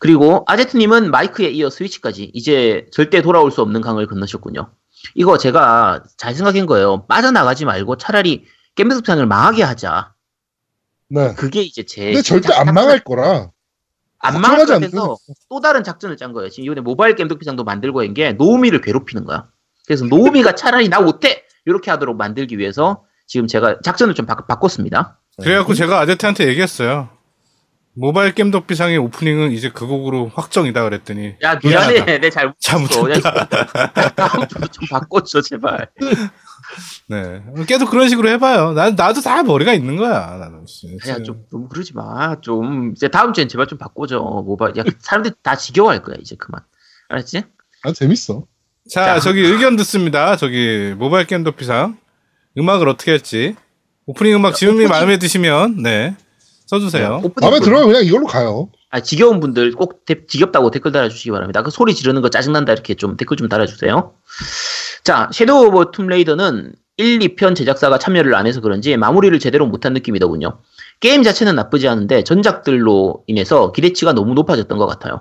[0.00, 4.70] 그리고 아제트님은 마이크에 이어 스위치까지 이제 절대 돌아올 수 없는 강을 건너셨군요.
[5.14, 7.06] 이거 제가 잘 생각한 거예요.
[7.06, 8.44] 빠져나가지 말고 차라리
[8.74, 10.12] 겜베스상을 망하게 하자.
[11.08, 11.34] 네.
[11.34, 12.06] 그게 이제 제.
[12.06, 13.50] 근데 절대 안 망할 거라.
[14.20, 15.16] 안 망할 같아서
[15.48, 16.50] 또 다른 작전을 짠 거예요.
[16.50, 19.46] 지금 이번에 모바일 게임 덕비상도 만들고 있는 게 노우미를 괴롭히는 거야.
[19.86, 21.44] 그래서 노우미가 차라리 나 못해!
[21.64, 25.20] 이렇게 하도록 만들기 위해서 지금 제가 작전을 좀 바, 바꿨습니다.
[25.40, 27.10] 그래갖고 제가 아제트한테 얘기했어요.
[27.94, 31.58] 모바일 게임 덕비상의 오프닝은 이제 그 곡으로 확정이다 그랬더니 야.
[31.62, 32.18] 미안해.
[32.20, 33.08] 내 잘못했어.
[34.14, 35.88] 다음 주도 좀 바꿔줘, 제발.
[37.08, 37.42] 네.
[37.66, 38.72] 계속 그런 식으로 해봐요.
[38.72, 40.36] 난 나도 다 머리가 있는 거야.
[40.38, 40.64] 나는.
[41.08, 42.40] 야, 좀, 너무 그러지 마.
[42.40, 44.18] 좀, 이제 다음 주엔 제발 좀 바꿔줘.
[44.18, 44.76] 모바일.
[44.76, 46.60] 야, 사람들이 다 지겨워할 거야, 이제 그만.
[47.08, 47.42] 알았지?
[47.84, 48.44] 아 재밌어.
[48.90, 49.20] 자, 자.
[49.20, 50.36] 저기 의견 듣습니다.
[50.36, 51.96] 저기 모바일 게임 덕비상
[52.58, 53.54] 음악을 어떻게 할지
[54.06, 54.88] 오프닝 음악 지음이 오프닝.
[54.88, 56.16] 마음에 드시면 네
[56.66, 57.20] 써주세요.
[57.22, 58.68] 오프닝 마음에 볼- 들어요 그냥 이걸로 가요.
[58.90, 61.62] 아, 지겨운 분들 꼭 대- 지겹다고 댓글 달아주시기 바랍니다.
[61.62, 64.14] 그 소리 지르는 거 짜증난다 이렇게 좀 댓글 좀 달아주세요.
[65.04, 70.58] 자, 섀도우 오브 툼레이더는 1, 2편 제작사가 참여를 안 해서 그런지 마무리를 제대로 못한 느낌이더군요.
[71.00, 75.20] 게임 자체는 나쁘지 않은데 전작들로 인해서 기대치가 너무 높아졌던 것 같아요.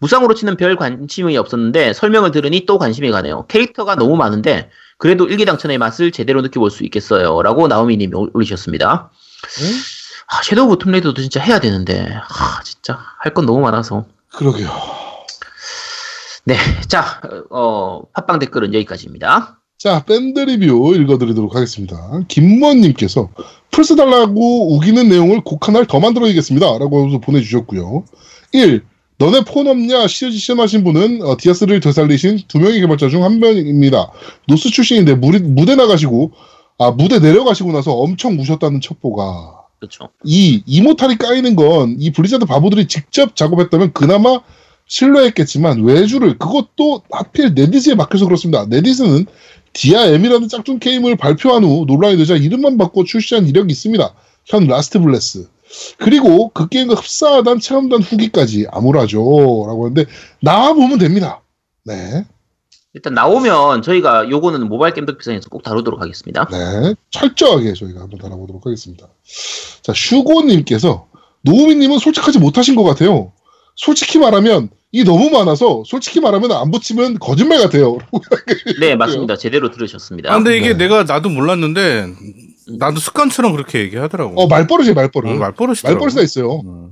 [0.00, 3.46] 무쌍 오로치는 별 관심이 없었는데 설명을 들으니 또 관심이 가네요.
[3.46, 7.42] 캐릭터가 너무 많은데 그래도 일기당천의 맛을 제대로 느껴볼 수 있겠어요.
[7.42, 9.10] 라고 나오미님이 올리셨습니다.
[9.62, 9.66] 응?
[10.28, 14.68] 아, 섀도우 오브 툼레이더도 진짜 해야 되는데 아, 진짜 할 건 너무 많아서 그러게요.
[16.44, 16.56] 네,
[16.88, 17.20] 자,
[17.50, 19.60] 어, 팟빵 댓글은 여기까지입니다.
[19.78, 21.96] 자, 밴드 리뷰 읽어드리도록 하겠습니다.
[22.28, 23.30] 김무원님께서
[23.70, 26.78] 플스 달라고 우기는 내용을 곡 하나를 더 만들어야겠습니다.
[26.78, 28.04] 라고 보내주셨고요.
[28.52, 28.84] 1.
[29.18, 30.06] 너네 폰 없냐?
[30.06, 34.10] 시리즈 시험하신 분은 어, 디아3를 되살리신 두 명의 개발자 중 한 명입니다.
[34.48, 36.32] 노스 출신인데 무리, 무대 나가시고
[36.78, 40.08] 아 무대 내려가시고 나서 엄청 우셨다는 첩보가 그렇죠.
[40.24, 44.40] 이 이모탈이 까이는 건 이 블리자드 바보들이 직접 작업했다면 그나마
[44.86, 48.66] 신뢰했겠지만 외주를 그것도 하필 넷이즈에 맡겨서 그렇습니다.
[48.66, 49.26] 넷이즈는
[49.72, 54.14] 디아엠이라는 짝퉁 게임을 발표한 후 논란이 되자 이름만 바꿔 출시한 이력이 있습니다.
[54.46, 55.48] 현 라스트 블레스.
[55.98, 59.18] 그리고 그 게임과 흡사하단 체험단 후기까지 암울하죠.
[59.18, 60.04] 라고 하는데
[60.40, 61.42] 나와 보면 됩니다.
[61.84, 62.24] 네.
[62.92, 66.46] 일단 나오면 저희가 요거는 모바일 겜덕비상에서 꼭 다루도록 하겠습니다.
[66.52, 69.08] 네, 철저하게 저희가 한번 달아보도록 하겠습니다.
[69.82, 71.08] 자, 슈고님께서
[71.42, 73.32] 노우미님은 솔직하지 못하신 것 같아요.
[73.76, 77.98] 솔직히 말하면 이 너무 많아서 솔직히 말하면 안 붙이면 거짓말 같아요.
[78.80, 79.36] 네, 맞습니다.
[79.36, 80.32] 제대로 들으셨습니다.
[80.32, 80.84] 아, 근데 이게 네.
[80.84, 82.06] 내가 나도 몰랐는데
[82.78, 84.40] 나도 습관처럼 그렇게 얘기하더라고.
[84.40, 85.32] 어 말버릇이 말버릇.
[85.32, 85.34] 어.
[85.34, 86.60] 말버릇이 다 있어요.
[86.64, 86.90] 음.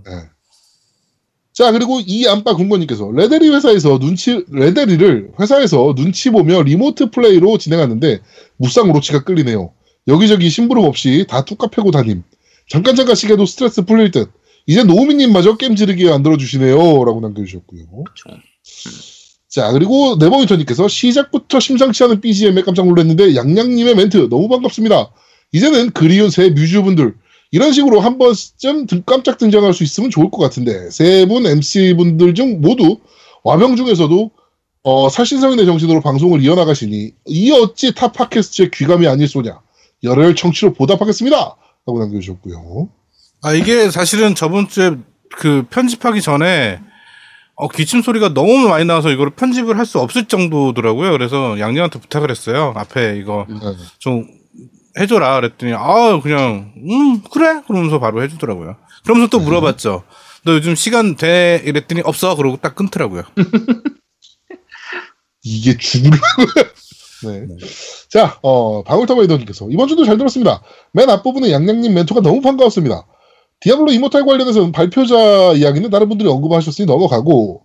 [1.52, 8.20] 자 그리고 이 안빠 군권님께서 레데리 회사에서 눈치 레데리를 회사에서 눈치 보며 remote play로 진행하는데
[8.56, 9.72] 무쌍 오로치가 끌리네요.
[10.08, 12.24] 여기저기 심부름 없이 다 뚝까 패고 다님.
[12.68, 14.30] 잠깐 잠깐씩 해도 스트레스 풀릴 듯.
[14.66, 17.84] 이제 노우미님마저 게임 지르기에 만들어 주시네요라고 남겨주셨고요.
[18.04, 18.42] 그렇죠.
[19.48, 25.12] 자, 그리고 네버윈터님께서 시작부터 심상치 않은 BGM에 깜짝 놀랐는데 양양님의 멘트 너무 반갑습니다.
[25.52, 27.14] 이제는 그리운 세 뮤즈분들
[27.50, 32.34] 이런 식으로 한 번쯤 등- 깜짝 등장할 수 있으면 좋을 것 같은데 세 분 MC분들
[32.34, 32.98] 중 모두
[33.44, 34.30] 와병 중에서도
[34.84, 39.60] 어, 살신성인의 정신으로 방송을 이어나가시니 이 어찌 타 팟캐스트의 귀감이 아닐쏘냐
[40.02, 41.36] 열혈 청취로 보답하겠습니다
[41.84, 42.88] 하고 남겨주셨고요.
[43.42, 44.92] 아 이게 사실은 저번 주에
[45.36, 46.80] 그 편집하기 전에
[47.54, 51.10] 어, 기침 소리가 너무 많이 나와서 이거를 편집을 할 수 없을 정도더라고요.
[51.12, 52.72] 그래서 양양한테 부탁을 했어요.
[52.76, 53.56] 앞에 이거 네.
[53.98, 54.26] 좀
[54.98, 58.76] 해줘라 그랬더니 아 그냥 음 그래 그러면서 바로 해주더라고요.
[59.04, 60.04] 그러면서 또 물어봤죠.
[60.44, 63.22] 너 요즘 시간 돼 이랬더니 없어 그러고 딱 끊더라고요.
[65.44, 66.46] 이게 죽으려고요.
[67.24, 67.46] 네.
[68.10, 70.62] 자, 어, 방울타바이더님께서 이번 주도 잘 들었습니다.
[70.92, 73.06] 맨 앞부분에 양양님 멘트가 너무 반가웠습니다.
[73.62, 77.62] 디아블로 이모탈 관련해서는 발표자 이야기는 다른 분들이 언급하셨으니 넘어가고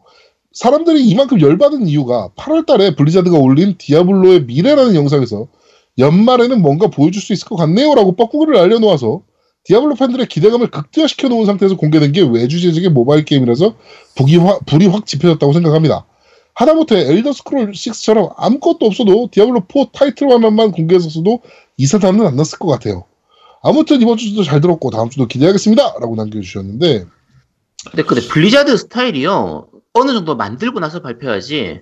[0.53, 5.47] 사람들이 이만큼 열받은 이유가 8월 달에 블리자드가 올린 디아블로의 미래라는 영상에서
[5.97, 9.23] 연말에는 뭔가 보여줄 수 있을 것 같네요라고 뻐꾸기를 날려놓아서
[9.63, 13.73] 디아블로 팬들의 기대감을 극대화시켜 놓은 상태에서 공개된 게 외주 제작의 모바일 게임이라서
[14.15, 16.05] 북이 확- 불이 확 지펴졌다고 생각합니다.
[16.53, 21.41] 하다못해 엘더 스크롤 6처럼 아무것도 없어도 디아블로 4 타이틀 화면만 공개했었어도
[21.77, 23.03] 이 사단은 안 났을 것 같아요.
[23.63, 25.95] 아무튼 이번 주도 잘 들었고 다음 주도 기대하겠습니다.
[25.99, 27.05] 라고 남겨주셨는데
[27.91, 29.67] 근데 근데 블리자드 스타일이요.
[29.93, 31.81] 어느 정도 만들고 나서 발표하지.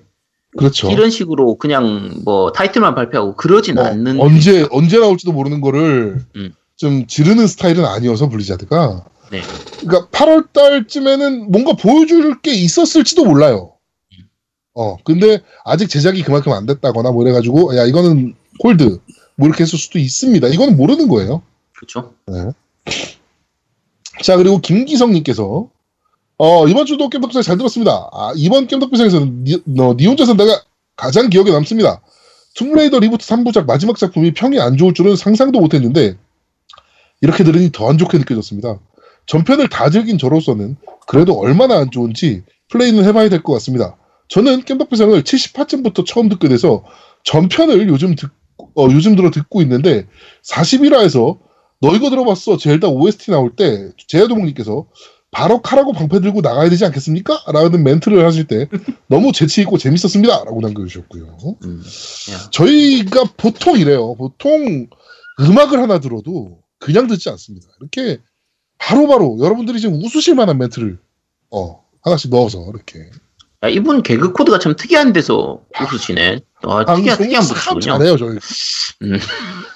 [0.57, 0.89] 그렇죠.
[0.89, 4.19] 이런 식으로 그냥 뭐 타이틀만 발표하고 그러진 어, 않는.
[4.21, 6.53] 언제 언제 나올지도 모르는 거를 음.
[6.77, 9.41] 좀 지르는 스타일은 아니어서 블리자드가 네.
[9.81, 13.73] 그러니까 8월 달쯤에는 뭔가 보여줄 게 있었을지도 몰라요.
[14.77, 18.99] 어 근데 아직 제작이 그만큼 안 됐다거나 뭐 이래가지고 야 이거는 hold
[19.35, 20.47] 뭐 이렇게 했을 수도 있습니다.
[20.49, 21.41] 이거는 모르는 거예요.
[21.75, 22.13] 그렇죠.
[24.23, 25.69] 자 그리고 김기성님께서
[26.37, 28.09] 어 이번 주도 겜덕비상 잘 들었습니다.
[28.11, 30.61] 아, 이번 겜덕비상에서는 니, 어, 니 혼자 산다가
[30.95, 32.01] 가장 기억에 남습니다.
[32.55, 36.17] 툼레이더 reboot 3부작 마지막 작품이 평이 안 좋을 줄은 상상도 못했는데
[37.21, 38.79] 이렇게 들으니 더 안 좋게 느껴졌습니다.
[39.25, 43.97] 전편을 다 즐긴 저로서는 그래도 얼마나 안 좋은지 플레이는 해봐야 될 것 같습니다.
[44.29, 46.83] 저는 겜덕비상을 70화쯤부터 처음 듣게 돼서
[47.23, 50.07] 전편을 요즘 듣, 어, 요즘 들어 듣고 있는데
[50.43, 51.37] 41화에서
[51.81, 52.57] 너 이거 들어봤어?
[52.57, 54.87] 젤다 OST 나올 때 제야도목님께서
[55.31, 57.43] 바로 칼하고 방패 들고 나가야 되지 않겠습니까?
[57.51, 58.69] 라는 멘트를 하실 때
[59.07, 60.45] 너무 재치 있고 재밌었습니다.
[60.45, 61.37] 라고 남겨주셨고요.
[61.65, 61.83] 음.
[62.31, 62.49] 야.
[62.51, 64.15] 저희가 보통 이래요.
[64.15, 64.87] 보통
[65.41, 67.67] 음악을 하나 들어도 그냥 듣지 않습니다.
[67.81, 68.21] 이렇게
[68.77, 70.99] 바로 바로 여러분들이 지금 웃으실 만한 멘트를
[71.51, 73.09] 어, 하나씩 넣어서 이렇게
[73.63, 76.39] 야, 이분 개그 코드가 참 특이한 데서 웃으시네.
[76.63, 77.97] 아, 특이한, 특이한 참 분이군요.
[77.97, 78.37] 잘해요, 저희.
[79.01, 79.19] 음.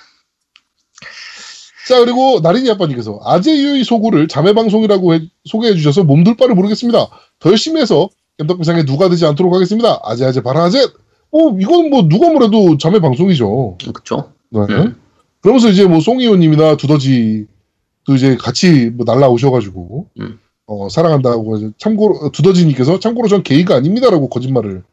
[1.90, 7.08] 자, 그리고 나린이 아빠님께서 아재유의 소구를 자매방송이라고 해- 소개해 주셔서 몸둘 바를 모르겠습니다.
[7.40, 10.00] 더 열심히 해서 겜덕비상에 누가 되지 않도록 하겠습니다.
[10.04, 10.86] 아재 아재 바라아재.
[11.32, 13.78] 뭐, 이건 뭐 누가 뭐래도 자매방송이죠.
[13.80, 14.34] 그렇죠.
[14.52, 14.60] 네.
[14.70, 14.98] 음.
[15.42, 17.48] 그러면서 이제 뭐 송이호님이나 두더지도
[18.16, 20.40] 이제 같이 뭐 날라오셔가지고 음.
[20.68, 24.84] 어, 사랑한다고 참고로 두더지님께서 참고로 전 게이가 아닙니다라고 거짓말을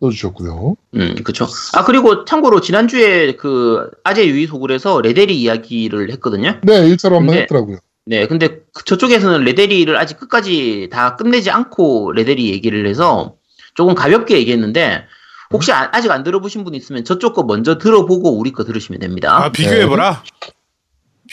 [0.00, 0.76] 넣어주셨고요.
[0.96, 1.46] 음, 그쵸.
[1.74, 6.58] 아, 그리고 참고로 지난주에 그 아재 유의 소굴에서 레데리 이야기를 했거든요.
[6.62, 7.78] 네, 1차로 한번 했더라고요.
[8.06, 13.36] 네, 근데 그- 저쪽에서는 레데리를 아직 끝까지 다 끝내지 않고 레데리 얘기를 해서
[13.74, 15.04] 조금 가볍게 얘기했는데
[15.52, 19.44] 혹시 아, 아직 안 들어보신 분 있으면 저쪽 거 먼저 들어보고 우리 거 들으시면 됩니다.
[19.44, 20.22] 아 비교해보라.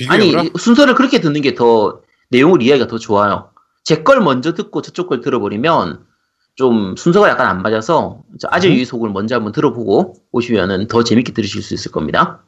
[0.09, 0.43] 아니 비교해보라.
[0.59, 3.49] 순서를 그렇게 듣는 게 더 내용을 이해하기가 더 좋아요.
[3.83, 6.01] 제 걸 먼저 듣고 저쪽 걸 들어버리면
[6.57, 11.61] 좀 순서가 약간 안 맞아서 저 아재 유의속을 먼저 한번 들어보고 오시면은 더 재밌게 들으실
[11.61, 12.43] 수 있을 겁니다.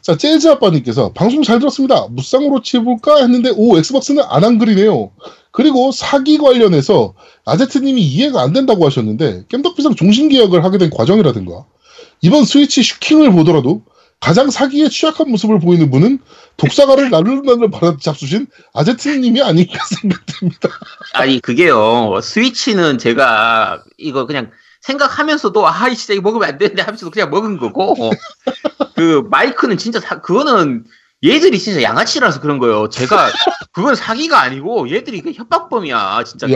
[0.00, 2.06] 자, 재즈 아빠님께서 방송 잘 들었습니다.
[2.10, 5.10] 무쌍으로 치볼까 했는데 오 엑스박스는 안 한 글이네요.
[5.50, 11.64] 그리고 사기 관련해서 아제트님이 이해가 안 된다고 하셨는데 겜덕비상 종신 계약을 하게 된 과정이라든가
[12.20, 13.82] 이번 스위치 슈킹을 보더라도
[14.22, 16.18] 가장 사기에 취약한 모습을 보이는 분은
[16.56, 20.68] 독사가를 나르나르 바라 잡수신 아제트님이 아닐까 생각됩니다.
[21.14, 24.50] 아니 그게요 스위치는 제가 이거 그냥
[24.80, 28.12] 생각하면서도 아 진짜 이거 먹으면 안 되는데 하면서도 그냥 먹은 거고
[28.94, 30.84] 그 마이크는 진짜 사- 그거는
[31.24, 32.88] 얘들이 진짜 양아치라서 그런 거예요.
[32.88, 33.28] 제가
[33.70, 36.48] 그건 사기가 아니고 얘들이 그 협박범이야 진짜.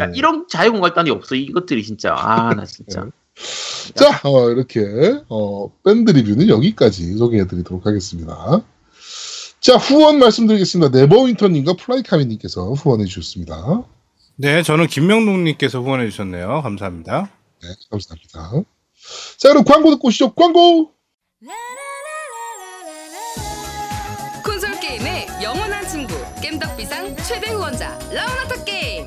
[0.00, 3.06] 야, 이런 자유공갈단이 없어 이것들이 진짜 아 나 진짜
[3.94, 4.82] 자, 어, 이렇게
[5.28, 8.62] 어, 밴드 리뷰는 여기까지 소개해드리도록 하겠습니다.
[9.60, 10.96] 자, 후원 말씀드리겠습니다.
[10.98, 13.84] 네버윈터님과 플라이카미님께서 후원해 주셨습니다.
[14.36, 16.62] 네, 저는 김명록님께서 후원해 주셨네요.
[16.62, 17.30] 감사합니다.
[17.62, 18.64] 네, 감사합니다.
[19.38, 20.32] 자, 그럼 광고 듣고 오시죠.
[20.34, 20.92] 광고!
[24.44, 29.06] 콘솔 게임의 영원한 친구 겜덕비상 최대 후원자 라운하터 게임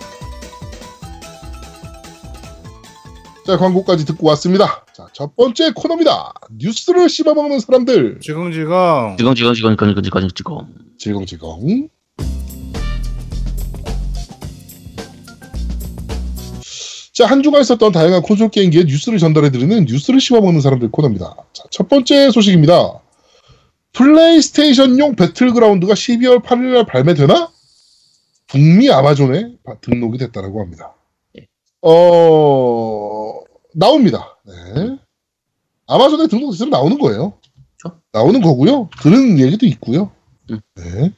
[3.45, 4.85] 자, 광고까지 듣고 왔습니다.
[4.93, 6.33] 자, 첫 번째 코너입니다.
[6.59, 8.19] 뉴스를 씹어먹는 사람들.
[8.21, 10.57] 지금지금 지금 지금 지금 지금 지금 지금
[10.99, 11.89] 질겅질겅.
[17.13, 21.35] 자, 한 주간 있었던 다양한 콘솔 게임기의 뉴스를 전달해드리는 뉴스를 씹어먹는 사람들 코너입니다.
[21.53, 22.99] 자, 첫 번째 소식입니다.
[23.93, 27.49] 플레이스테이션용 배틀그라운드가 12월 8일날 발매되나?
[28.47, 30.93] 북미 아마존에 바- 등록이 됐다라고 합니다.
[31.83, 31.89] 예.
[31.89, 33.39] 어,
[33.73, 34.37] 나옵니다.
[34.45, 34.97] 네.
[35.87, 37.33] 아마존에 등록됐으면 나오는 거예요.
[37.79, 37.99] 그렇죠.
[38.11, 38.89] 나오는 거고요.
[39.01, 40.11] 들은 얘기도 있고요.
[40.49, 40.59] 음.
[40.75, 41.13] 네.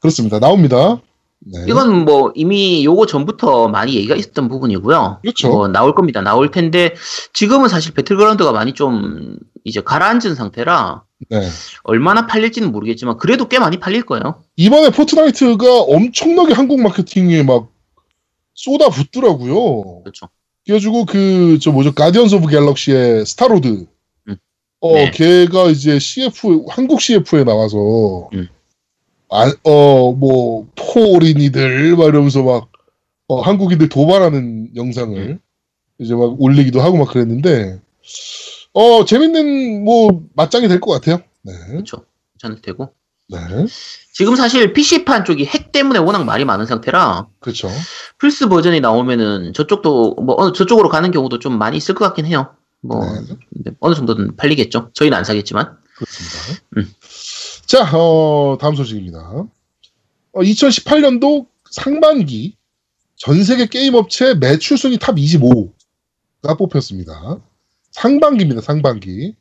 [0.00, 0.38] 그렇습니다.
[0.38, 1.00] 나옵니다.
[1.38, 1.64] 네.
[1.68, 5.20] 이건 뭐 이미 요거 전부터 많이 얘기가 있었던 부분이고요.
[5.22, 5.48] 그렇죠.
[5.48, 6.20] 뭐 나올 겁니다.
[6.20, 6.94] 나올 텐데
[7.32, 11.48] 지금은 사실 배틀그라운드가 많이 좀 이제 가라앉은 상태라 네.
[11.84, 14.42] 얼마나 팔릴지는 모르겠지만 그래도 꽤 많이 팔릴 거예요.
[14.56, 17.68] 이번에 포트나이트가 엄청나게 한국 마케팅에 막
[18.56, 20.02] 쏟아 붓더라고요.
[20.02, 20.28] 그렇죠.
[20.64, 23.86] 그래가지고 그 저 뭐죠 가디언스 오브 갤럭시의 스타로드.
[24.28, 24.36] 음.
[24.80, 25.10] 어 네.
[25.12, 28.48] 걔가 이제 CF 한국 CF에 나와서 음.
[29.28, 32.70] 아어뭐 포린이들 막 이러면서 막
[33.28, 35.38] 어, 한국인들 도발하는 영상을 음.
[35.98, 37.80] 이제 막 올리기도 하고 막 그랬는데
[38.72, 41.22] 어 재밌는 뭐 맞짱이 될 것 같아요.
[41.42, 41.52] 네.
[41.68, 42.04] 그렇죠.
[42.34, 42.88] 괜찮을 테고.
[43.28, 43.38] 네.
[44.16, 47.68] 지금 사실 PC판 쪽이 핵 때문에 워낙 말이 많은 상태라 그렇죠.
[48.16, 52.54] 플스 버전이 나오면은 저쪽도 뭐 어느 저쪽으로 가는 경우도 좀 많이 있을 것 같긴 해요.
[52.80, 53.04] 뭐
[53.50, 53.72] 네.
[53.78, 54.92] 어느 정도는 팔리겠죠.
[54.94, 55.76] 저희는 안 사겠지만.
[55.96, 56.62] 그렇습니다.
[56.78, 56.90] 음.
[57.66, 59.18] 자, 어, 다음 소식입니다.
[59.18, 62.56] 어, 2018년도 상반기
[63.16, 67.38] 전 세계 게임 업체 매출 순위 top 25가 뽑혔습니다.
[67.90, 69.34] 상반기입니다, 상반기.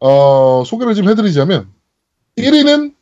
[0.00, 1.72] 어, 소개를 좀 해드리자면
[2.36, 2.95] 1위는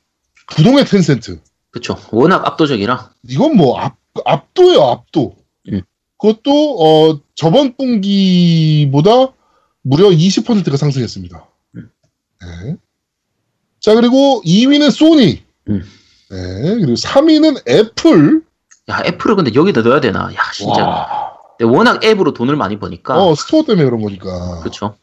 [0.49, 1.41] 부동의 텐센트.
[1.71, 1.97] 그렇죠.
[2.13, 3.11] 워낙 압도적이라.
[3.29, 5.37] 이건 뭐 압, 압도예요, 압도.
[5.71, 5.83] 음.
[6.19, 9.33] 그것도 어, 저번 분기보다
[9.83, 11.47] 무려 20%가 상승했습니다.
[11.77, 11.91] 음.
[12.41, 12.77] 네.
[13.81, 15.43] 자 그리고 2위는 소니.
[15.69, 15.83] 음.
[16.31, 16.75] 네.
[16.77, 18.43] 그리고 3위는 애플.
[18.91, 20.33] 야 애플을 근데 여기다 넣어야 되나?
[20.35, 20.87] 야 진짜.
[20.87, 21.35] 와.
[21.63, 23.23] 워낙 앱으로 돈을 많이 버니까.
[23.23, 24.61] 어 store 때문에 그런 거니까.
[24.61, 24.97] 그렇죠.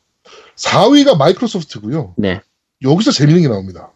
[0.55, 2.13] 4위가 마이크로소프트고요.
[2.17, 2.41] 네.
[2.83, 3.91] 여기서 재밌는 게 나옵니다.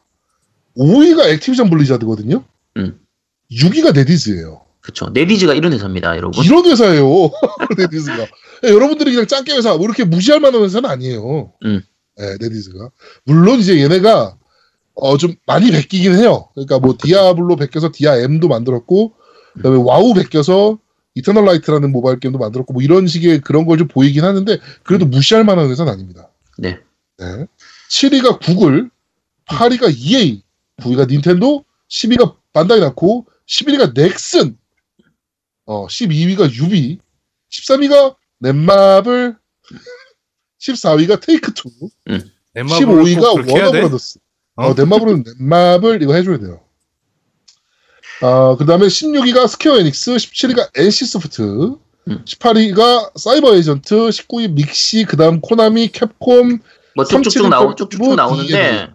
[0.78, 2.44] 5위가 액티비전 블리자드거든요.
[2.78, 3.00] 음.
[3.52, 4.62] 6위가 넷이즈예요.
[4.82, 5.10] 그렇죠.
[5.14, 6.44] 넷이즈가 이런 회사입니다, 여러분.
[6.44, 7.06] 이런 회사예요.
[7.78, 8.28] 넷이즈가.
[8.66, 11.54] 예, 여러분들이 그냥 짱깨 회사, 뭐 이렇게 무시할 만한 회사는 아니에요.
[11.66, 11.82] 음.
[12.20, 12.90] 예, 넷이즈가.
[13.26, 14.38] 물론 이제 얘네가
[14.98, 16.48] 어, 좀 많이 베끼긴 해요.
[16.54, 19.14] 그러니까 뭐 디아블로 베껴서 디아 M도 만들었고,
[19.56, 20.80] 그다음에 와우 베껴서
[21.16, 25.44] 이터널 라이트라는 모바일 게임도 만들었고, 뭐 이런 식의 그런 걸 좀 보이긴 하는데, 그래도 무시할
[25.44, 26.30] 만한 회사는 아닙니다.
[26.58, 26.80] 네.
[27.18, 27.46] 네.
[27.92, 28.90] 7위가 구글,
[29.50, 30.44] 8위가 EA,
[30.82, 34.58] 9위가 닌텐도, 10위가 반다이 남코, 11위가 넥슨,
[35.66, 37.00] 어, 12위가 유비,
[37.52, 39.36] 13위가 넷마블,
[40.60, 41.92] 14위가 테이크투, 꼭
[42.56, 43.80] 15위가 그렇게 해야 돼?
[43.80, 44.20] 워너브라더스.
[44.56, 44.74] 어, 어?
[44.74, 46.62] 넷마블은 넷마블 이거 해줘야 돼요.
[48.22, 51.42] 아, 그 다음에 16위가 스퀘어 에닉스, 17위가 NC소프트,
[52.08, 52.24] 음.
[52.26, 56.60] 18위가 사이버 에이전트, 19위 믹시, 그 다음 코나미, 캡콤,
[56.96, 58.95] 뭐 쭉쭉쭉 나오 뭐 나오는데.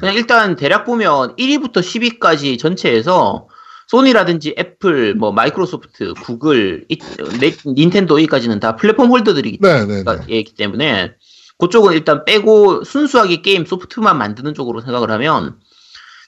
[0.00, 3.48] 그냥 일단 대략 보면 1위부터 10위까지 전체에서
[3.88, 6.98] 소니라든지 애플, 뭐 마이크로소프트, 구글, 이-
[7.40, 10.42] 네- 닌텐도 여기까지는 다 플랫폼 holder들이기 네, 네, 네.
[10.42, 11.12] 기 때문에
[11.58, 15.56] 그쪽은 일단 빼고 순수하게 게임 소프트만 만드는 쪽으로 생각을 하면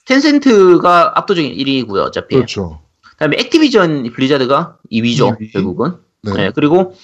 [0.06, 2.36] 텐센트가 압도적인 1위고요, 어차피.
[2.36, 2.80] 그렇죠.
[3.12, 5.52] 그다음에 액티비전 블리자드가 2위죠, 2위.
[5.52, 5.94] 결국은.
[6.22, 6.32] 네.
[6.32, 6.94] 네, 그리고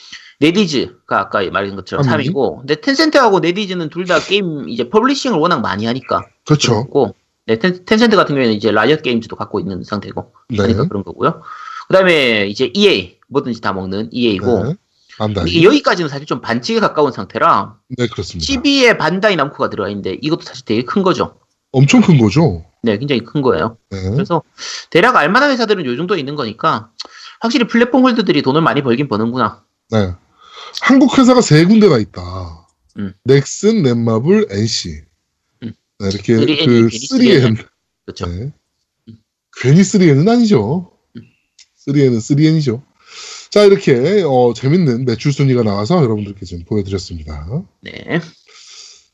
[0.43, 2.28] 넷이즈가 아까 말한 것처럼 삼위.
[2.28, 6.26] 3위고, 근데 텐센트하고 넷이즈는 둘 다 게임 이제 publishing을 워낙 많이 하니까.
[6.45, 6.84] 그렇죠.
[6.88, 7.14] 고
[7.47, 10.57] 네, 텐, 텐센트 같은 경우에는 이제 라이엇 게임즈도 갖고 있는 상태고, 네.
[10.57, 11.43] 그러니까 그런 거고요.
[11.86, 14.74] 그다음에 이제 EA 뭐든지 다 먹는 EA고, 네.
[15.18, 15.64] 반다이.
[15.64, 18.53] 여기까지는 사실 좀 반칙에 가까운 상태라 네, 그렇습니다.
[18.53, 21.36] 12에 반다이 남코가 들어가 있는데 이것도 사실 되게 큰 거죠.
[21.70, 22.64] 엄청 큰 거죠.
[22.82, 23.76] 네, 굉장히 큰 거예요.
[23.90, 24.11] 네.
[24.11, 24.43] 그래서
[24.90, 26.90] 대략 알만한 회사들은 요 정도 있는 거니까
[27.40, 29.62] 확실히 플랫폼 홀드들이 돈을 많이 벌긴 버는구나.
[29.90, 30.14] 네.
[30.81, 32.68] 한국 회사가 세 군데나 있다.
[32.99, 33.14] 음.
[33.25, 35.03] 넥슨, 넷마블, NC.
[35.62, 35.73] 음.
[35.99, 37.68] 네, 이렇게 3N 이그 괜히 3N.
[38.05, 38.27] 그렇죠.
[38.27, 38.53] 네.
[39.61, 40.93] 괜히 3N은 아니죠.
[41.87, 42.83] 3N은 3N이죠.
[43.51, 47.64] 자, 이렇게 어, 재밌는 매출 순위가 나와서 여러분들께 좀 보여드렸습니다.
[47.83, 48.20] 네.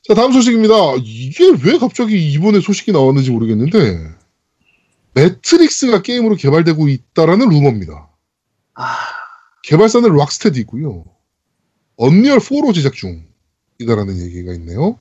[0.07, 0.75] 자, 다음 소식입니다.
[1.03, 4.11] 이게 왜 갑자기 이번에 소식이 나왔는지 모르겠는데,
[5.15, 8.09] 매트릭스가 게임으로 개발되고 있다라는 루머입니다.
[8.75, 8.97] 아,
[9.65, 11.05] 개발사는 락스테디고요.
[11.99, 14.99] 언리얼 4로 제작 중이다라는 얘기가 있네요.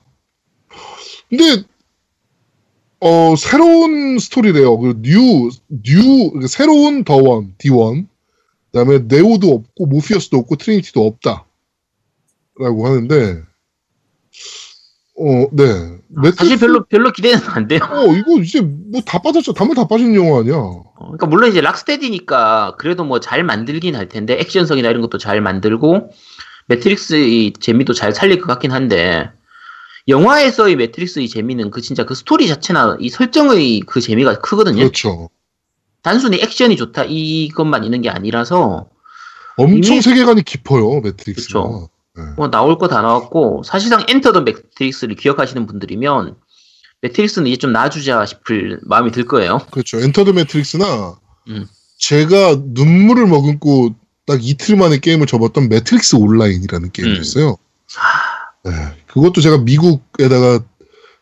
[1.30, 1.64] 근데
[3.00, 4.76] 어 새로운 스토리래요.
[4.78, 8.06] 그 new, new 그러니까 새로운 더원 D1
[8.72, 13.42] 그다음에 네오도 없고 모피어스도 없고 트리니티도 없다라고 하는데
[15.20, 15.64] 어, 네.
[16.36, 17.80] 사실 매트릭스- 별로 별로 기대는 안 돼요.
[17.90, 19.52] 어, 이거 이제 뭐 다 빠졌죠.
[19.52, 20.54] 단물 다 빠진 영화 아니야.
[20.56, 25.40] 어, 그러니까 물론 이제 락스테디니까 그래도 뭐 잘 만들긴 할 텐데 액션성이나 이런 것도 잘
[25.40, 26.10] 만들고
[26.68, 29.30] 매트릭스의 재미도 잘 살릴 것 같긴 한데
[30.06, 34.78] 영화에서의 매트릭스의 재미는 그 진짜 그 스토리 자체나 이 설정의 그 재미가 크거든요.
[34.78, 35.28] 그렇죠.
[36.02, 38.88] 단순히 액션이 좋다 이것만 있는 게 아니라서
[39.56, 41.62] 엄청 세계관이 깊어요, 매트릭스가.
[41.62, 41.88] 그쵸.
[42.36, 46.36] 뭐 나올 거 다 나왔고 사실상 엔터 더 매트릭스를 기억하시는 분들이면
[47.02, 49.58] 매트릭스는 이제 좀 놔주자 싶을 마음이 들 거예요.
[49.70, 50.00] 그렇죠.
[50.00, 51.16] 엔터 더 매트릭스나
[51.48, 51.66] 음.
[51.98, 53.94] 제가 눈물을 머금고
[54.28, 57.20] 딱 이틀 만에 게임을 접었던 매트릭스 온라인이라는 게임이 음.
[57.22, 57.56] 있어요.
[58.64, 58.72] 네,
[59.06, 60.60] 그것도 제가 미국에다가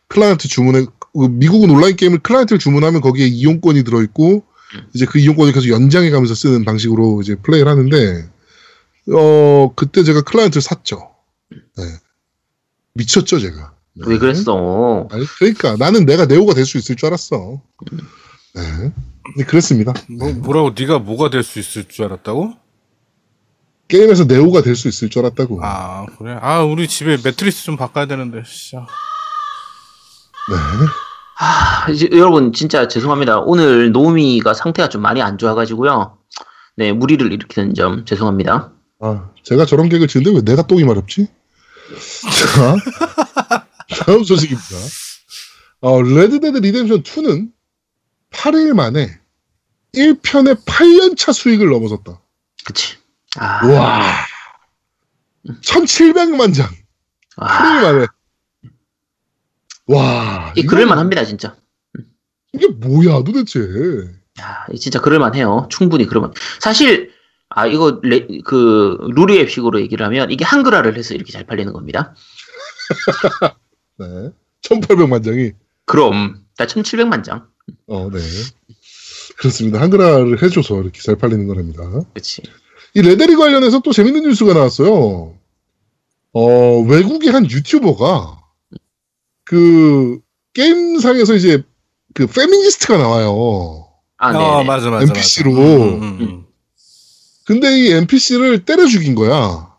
[0.09, 4.43] 클라이언트 주문해 그 미국은 온라인 게임을 클라이언트를 주문하면 거기에 이용권이 들어있고
[4.75, 4.87] 음.
[4.93, 8.29] 이제 그 이용권을 계속 연장해 가면서 쓰는 방식으로 이제 플레이를 하는데
[9.13, 11.09] 어 그때 제가 클라이언트를 샀죠.
[11.49, 11.83] 네.
[12.93, 13.71] 미쳤죠 제가.
[13.93, 14.03] 네.
[14.05, 15.07] 왜 그랬어?
[15.11, 17.61] 아니, 그러니까 나는 내가 네오가 될 수 있을 줄 알았어.
[18.53, 18.91] 네.
[19.37, 19.93] 네, 그렇습니다.
[20.09, 22.53] 뭐, 뭐라고 네가 뭐가 될 수 있을 줄 알았다고?
[23.87, 25.59] 게임에서 네오가 될 수 있을 줄 알았다고.
[25.63, 26.37] 아 그래?
[26.41, 28.85] 아 우리 집에 매트리스 좀 바꿔야 되는데 진짜.
[30.49, 30.55] 네.
[31.35, 33.39] 하, 이제 여러분 진짜 죄송합니다.
[33.39, 36.17] 오늘 노미가 상태가 좀 많이 안 좋아가지고요.
[36.75, 38.71] 네 물의를 일으키는 점 죄송합니다.
[38.99, 41.27] 아, 제가 저런 개그를 치는데 왜 내가 똥이 마렵지?
[42.55, 42.75] 자,
[44.05, 44.65] 다음 소식입니다.
[45.81, 47.49] 어, 레드데드 리뎀션 2는
[48.31, 49.19] 8일 만에
[49.93, 52.19] 1편의 8년차 수익을 넘어섰다.
[52.65, 52.97] 그치?
[53.37, 54.01] 아, 와.
[55.61, 56.67] 1700만 장.
[57.37, 58.05] 8일 아, 만에.
[59.87, 60.53] 와.
[60.57, 61.55] 이 이거- 그럴만 합니다 진짜.
[62.53, 63.59] 이게 뭐야 도대체.
[64.39, 65.67] 야, 이 진짜 그럴만해요.
[65.69, 66.33] 충분히 그럴만.
[66.59, 67.11] 사실
[67.49, 72.13] 아 이거 레, 그 루리앱식으로 얘기를 하면 이게 한글화를 해서 이렇게 잘 팔리는 겁니다.
[73.99, 74.31] 네.
[74.63, 75.51] 1800만 장이.
[75.85, 77.47] 그럼 나 1,700만 장.
[77.87, 78.19] 어, 네.
[79.37, 79.79] 그렇습니다.
[79.81, 81.83] 한글화를 해줘서 이렇게 잘 팔리는 거랍니다.
[82.13, 82.41] 그치?
[82.97, 85.35] 이 레데리 관련해서 또 재밌는 뉴스가 나왔어요.
[86.33, 88.39] 어, 외국의 한 유튜버가
[89.43, 90.19] 그
[90.53, 91.63] 게임상에서 이제
[92.15, 93.87] 그 페미니스트가 나와요.
[94.17, 94.39] 아, 네.
[94.39, 95.03] 어 맞아 맞아.
[95.03, 95.51] NPC로.
[95.51, 95.65] 맞아.
[95.67, 96.45] 음, 음, 음.
[97.45, 99.71] 근데 이 NPC를 때려 죽인 거야.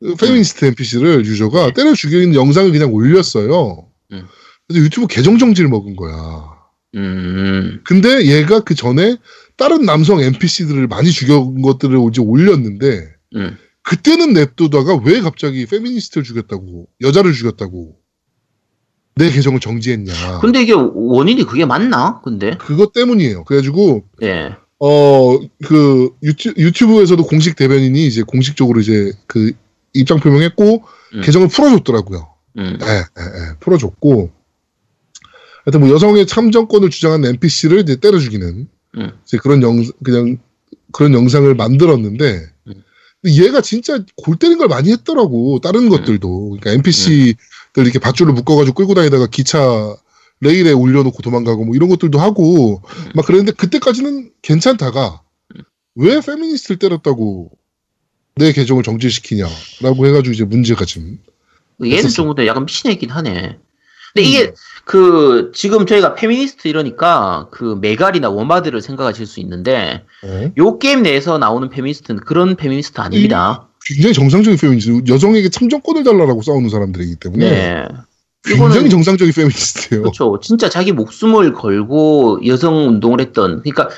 [0.00, 1.72] 그 페미니스트 NPC를 유저가 네.
[1.72, 3.86] 때려 죽이는 영상을 그냥 올렸어요.
[4.10, 4.26] 음.
[4.66, 6.50] 그래서 유튜브 계정 정지를 먹은 거야.
[6.96, 9.18] 음, 근데 얘가 그 전에
[9.62, 13.56] 다른 남성 NPC들을 많이 죽여온 것들을 이제 올렸는데 음.
[13.84, 17.94] 그때는 냅두다가 왜 갑자기 페미니스트를 죽였다고 여자를 죽였다고
[19.14, 22.20] 내 계정을 정지했냐 근데 이게 원인이 그게 맞나?
[22.22, 24.56] 근데 그것 때문이에요 그래가지고 예.
[24.80, 29.52] 어그 유튜, 유튜브에서도 공식 대변인이 이제 공식적으로 이제 그
[29.94, 30.82] 입장 표명했고
[31.14, 31.20] 음.
[31.20, 32.78] 계정을 풀어줬더라고요 음.
[32.82, 34.32] 예, 예, 예, 풀어줬고
[35.64, 38.66] 하여튼 뭐 여성의 참정권을 주장하는 NPC를 이제 때려 죽이는
[38.98, 39.12] 음.
[39.40, 40.38] 그런 영 그냥
[40.92, 42.74] 그런 영상을 만들었는데 음.
[43.24, 47.36] 얘가 진짜 골 때린 걸 많이 했더라고 다른 것들도 그러니까 NPC들
[47.76, 49.96] 이렇게 밧줄을 묶어가지고 끌고 다니다가 기차
[50.40, 52.82] 레일에 올려놓고 도망가고 뭐 이런 것들도 하고
[53.14, 55.22] 막 그랬는데 그때까지는 괜찮다가
[55.94, 57.50] 왜 페미니스트를 때렸다고
[58.34, 61.18] 내 계정을 정지시키냐라고 해가지고 이제 문제가 좀
[61.84, 62.08] 얘는.
[62.08, 63.58] 좀 근데 약간 미친 애긴 하네.
[64.14, 64.52] 근데 이게
[64.84, 70.50] 그 지금 저희가 페미니스트 이러니까 그 메갈이나 워마드를 생각하실 수 있는데 어?
[70.58, 73.68] 요 게임 내에서 나오는 페미니스트는 그런 페미니스트 아닙니다.
[73.84, 77.88] 굉장히 정상적인 페미니스트 여성에게 참정권을 달라고 싸우는 사람들이기 때문에 네.
[78.44, 80.02] 굉장히 정상적인 페미니스트예요.
[80.02, 80.40] 그렇죠.
[80.42, 83.88] 진짜 자기 목숨을 걸고 여성 운동을 했던 그러니까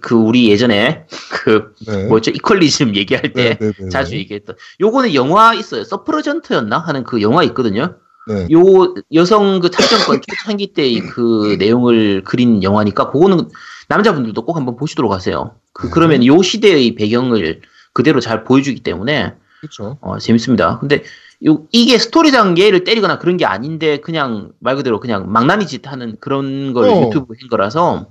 [0.00, 2.06] 그 우리 예전에 그 네.
[2.06, 4.18] 뭐죠 equalism 얘기할 때 네, 네, 네, 자주 네.
[4.18, 7.94] 얘기했던 요거는 영화 있어요 서프러제트였나 하는 그 영화 있거든요
[8.28, 8.46] 네.
[8.52, 13.48] 요 여성 그 탈정권 초창기 때그 내용을 그린 영화니까 그거는
[13.88, 15.90] 남자분들도 꼭 한번 보시도록 하세요 그 네.
[15.92, 17.60] 그러면 요 시대의 배경을
[17.92, 19.98] 그대로 잘 보여주기 때문에 그렇죠.
[20.00, 21.02] 어, 재밌습니다 근데
[21.46, 26.16] 요 이게 스토리상 얘를 때리거나 그런 게 아닌데 그냥 말 그대로 그냥 망나니 짓 하는
[26.20, 27.02] 그런 걸 어.
[27.06, 28.06] 유튜브 한 거라서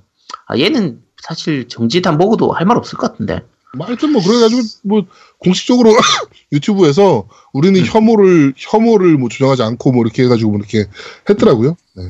[0.48, 3.44] 아, 얘는 사실 정지탄 먹어도 할 말 없을 것 같은데
[3.76, 5.06] 뭐 하여튼 뭐 그래가지고 뭐
[5.40, 5.94] 공식적으로
[6.52, 7.86] 유튜브에서 우리는 음.
[7.86, 10.86] 혐오를 혐오를 뭐 주장하지 않고 뭐 이렇게 해가지고 뭐 이렇게
[11.30, 11.76] 했더라고요.
[11.96, 12.04] 네.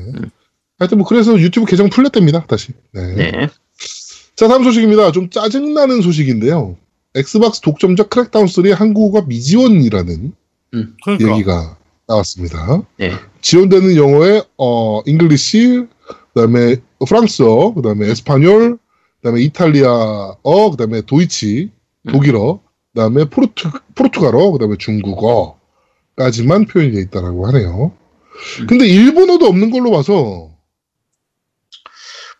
[0.78, 2.46] 하여튼 뭐 그래서 유튜브 계정 풀렸답니다.
[2.46, 2.72] 다시.
[2.92, 3.00] 네.
[3.00, 3.16] 음.
[3.16, 3.48] 네.
[4.36, 5.12] 자 다음 소식입니다.
[5.12, 6.76] 좀 짜증나는 소식인데요.
[7.14, 10.32] 엑스박스 독점작 크랙다운 3의 한국어가 미지원이라는
[11.02, 12.82] 그러니까 얘기가 나왔습니다.
[12.98, 13.12] 네.
[13.40, 15.86] 지원되는 영어에 어 English,
[16.34, 18.78] 그다음에 프랑스어, 그다음에 Español,
[19.26, 21.72] 그다음에 이탈리아어, 그다음에 도이치,
[22.08, 22.60] 독일어,
[22.94, 27.92] 그다음에 포르투 포르투갈어, 그다음에 중국어까지만 표현이 돼 있다라고 하네요.
[28.68, 30.50] 근데 일본어도 없는 걸로 봐서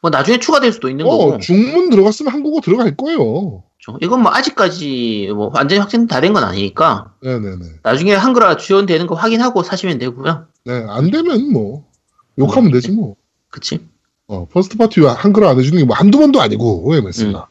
[0.00, 3.64] 뭐 나중에 추가될 수도 있는 어, 거고 중문 들어갔으면 한국어 들어갈 거예요.
[3.82, 3.98] 그렇죠.
[4.00, 7.80] 이건 뭐 아직까지 뭐 완전히 확정 다된 건 아니니까 네네네.
[7.82, 10.46] 나중에 한글화 지원되는 거 확인하고 사시면 되고요.
[10.66, 11.84] 네, 안 되면 뭐
[12.38, 13.16] 욕하면 되지 뭐.
[13.50, 13.80] 그치?
[14.28, 17.48] 어, first party 한글화 안 해주는 게 뭐 한두 번도 아니고, MS가.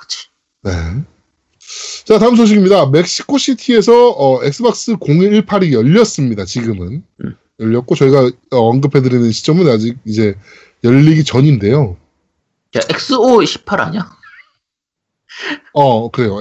[0.00, 0.26] 그치.
[0.62, 0.72] 네.
[2.04, 2.86] 자, 다음 소식입니다.
[2.86, 6.44] 멕시코 시티에서 어, 엑스박스 XO18이 열렸습니다.
[6.44, 7.02] 지금은.
[7.24, 7.36] 음.
[7.60, 10.34] 열렸고, 저희가 어, 언급해드리는 시점은 아직 이제
[10.84, 11.96] 열리기 전인데요.
[12.76, 14.10] 야, XO18 아니야?
[15.72, 16.36] 어, 그래요.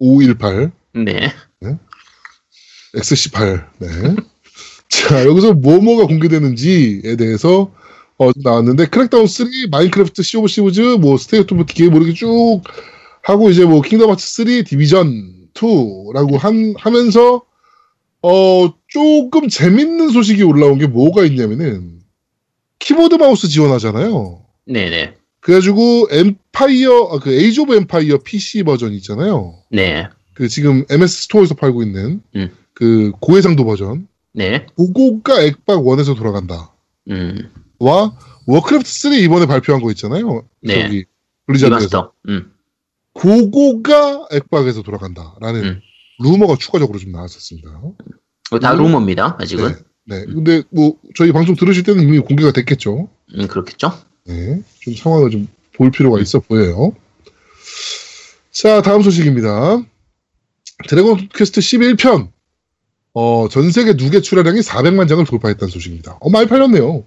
[0.00, 1.32] XO18, 네.
[2.94, 3.66] XO18.
[3.78, 4.16] 네.
[4.88, 7.70] 자, 여기서 뭐뭐가 공개되는지에 대해서
[8.18, 12.12] 어, 좀 나왔는데, 크랙다운 3, 마인크래프트, 시 오브 시브즈, 뭐, 스테이트 오브 디케이 뭐 이렇게
[12.12, 12.60] 쭉
[13.22, 17.42] 하고, 이제 뭐, 킹덤 하츠 3, 디비전 2라고 한, 하면서,
[18.22, 22.00] 어, 조금 재밌는 소식이 올라온 게 뭐가 있냐면은,
[22.80, 24.42] 키보드 마우스 지원하잖아요.
[24.66, 25.14] 네네.
[25.38, 29.54] 그래가지고, 엠파이어, 아, 그, 에이지 오브 엠파이어 PC 버전 있잖아요.
[29.70, 30.08] 네.
[30.34, 32.50] 그, 지금 MS 스토어에서 팔고 있는, 음.
[32.74, 34.08] 그, 고해상도 버전.
[34.32, 34.66] 네.
[34.76, 36.72] 그거가 엑박 1에서 돌아간다.
[37.10, 37.50] 음.
[37.78, 38.16] 와
[38.46, 40.46] 워크래프트 3 이번에 발표한 거 있잖아요.
[40.62, 40.82] 네.
[40.82, 41.04] 저기
[41.46, 42.12] 블리자드에서.
[42.28, 42.52] 음.
[43.14, 45.80] 그거가 엑박에서 돌아간다라는 음.
[46.20, 47.70] 루머가 추가적으로 좀 나왔었습니다.
[48.60, 48.78] 다 음.
[48.78, 49.36] 루머입니다.
[49.40, 49.74] 아직은.
[50.06, 50.24] 네.
[50.24, 53.08] 근데 뭐 저희 방송 들으실 때는 이미 공개가 됐겠죠.
[53.34, 53.92] 음, 그렇겠죠?
[54.24, 54.62] 네.
[54.80, 55.48] 좀 상황을 좀
[55.78, 56.92] 볼 필요가 있어 보여요.
[58.50, 59.82] 자, 다음 소식입니다.
[60.88, 62.30] 드래곤 퀘스트 11편.
[63.14, 66.18] 어, 전 세계 누계 출하량이 400만 장을 돌파했다는 소식입니다.
[66.20, 67.04] 어, 많이 팔렸네요.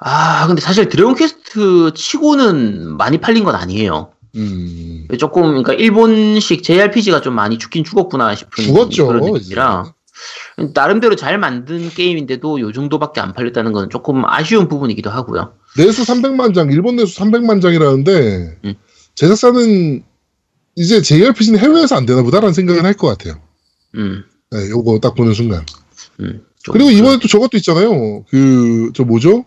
[0.00, 4.12] 아, 근데 사실 드래곤 퀘스트 치고는 많이 팔린 건 아니에요.
[4.36, 9.06] 음, 조금, 그러니까 일본식 JRPG가 좀 많이 죽긴 죽었구나 싶은 죽었죠.
[9.06, 9.94] 그런 느낌이라.
[10.74, 15.54] 나름대로 잘 만든 게임인데도 요 정도밖에 안 팔렸다는 건 조금 아쉬운 부분이기도 하고요.
[15.76, 18.74] 내수 300만 장, 일본 내수 300만 장이라는데 음.
[19.14, 20.02] 제작사는
[20.74, 23.40] 이제 JRPG는 해외에서 안 되나 보다라는 생각은 할것 같아요.
[23.94, 25.64] 음, 네, 요거 딱 보는 순간.
[26.20, 26.42] 음.
[26.62, 28.24] 좀 그리고 그- 이번에 또 저것도 있잖아요.
[28.28, 29.44] 그, 저 뭐죠?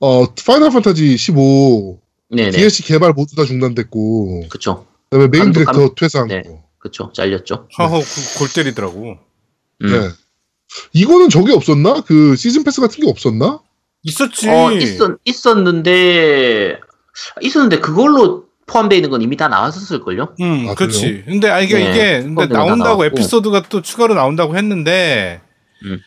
[0.00, 2.50] 어, 파이널 판타지 15 네네.
[2.52, 4.86] DLC 개발 모두 다 중단됐고, 그쵸.
[5.10, 6.42] 그다음에 메인 감독, 디렉터 퇴사한 네.
[6.42, 6.62] 거.
[6.78, 7.10] 그쵸.
[7.14, 7.66] 잘렸죠.
[7.72, 9.18] 하하 그, 골 때리더라고.
[9.82, 9.86] 음.
[9.90, 10.08] 네.
[10.92, 12.02] 이거는 저게 없었나?
[12.02, 13.60] 그 시즌 패스 같은 게 없었나?
[14.02, 14.48] 있었지.
[14.48, 16.78] 어, 있었, 있었는데,
[17.40, 20.36] 있었는데 그걸로 포함되어 있는 건 이미 다 나왔었을걸요?
[20.40, 21.24] 음, 아, 그렇지.
[21.26, 23.04] 근데 아 이게 네, 이게 근데 나온다고.
[23.06, 25.40] 에피소드가 또 추가로 나온다고 했는데.
[25.84, 25.98] 음.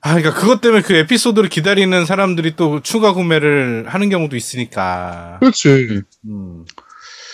[0.00, 5.38] 아, 그러니까 그것 때문에 그 에피소드를 기다리는 사람들이 또 추가 구매를 하는 경우도 있으니까.
[5.40, 5.68] 그렇지.
[5.68, 6.02] 음.
[6.26, 6.64] 음.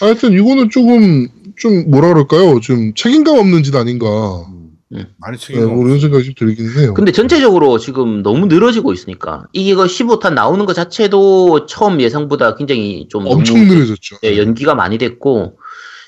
[0.01, 2.61] 하여튼 이거는 조금 좀 뭐라 그럴까요?
[2.61, 4.09] 좀 책임감 없는 짓 아닌가.
[5.19, 6.95] 많이 네, 책임 뭐 이런 생각이 좀 들긴 해요.
[6.95, 13.27] 근데 전체적으로 지금 너무 늘어지고 있으니까, 이거 15탄 나오는 것 자체도 처음 예상보다 굉장히 좀
[13.27, 14.19] 엄청 너무 느려졌죠.
[14.25, 15.59] 예, 연기가 많이 됐고,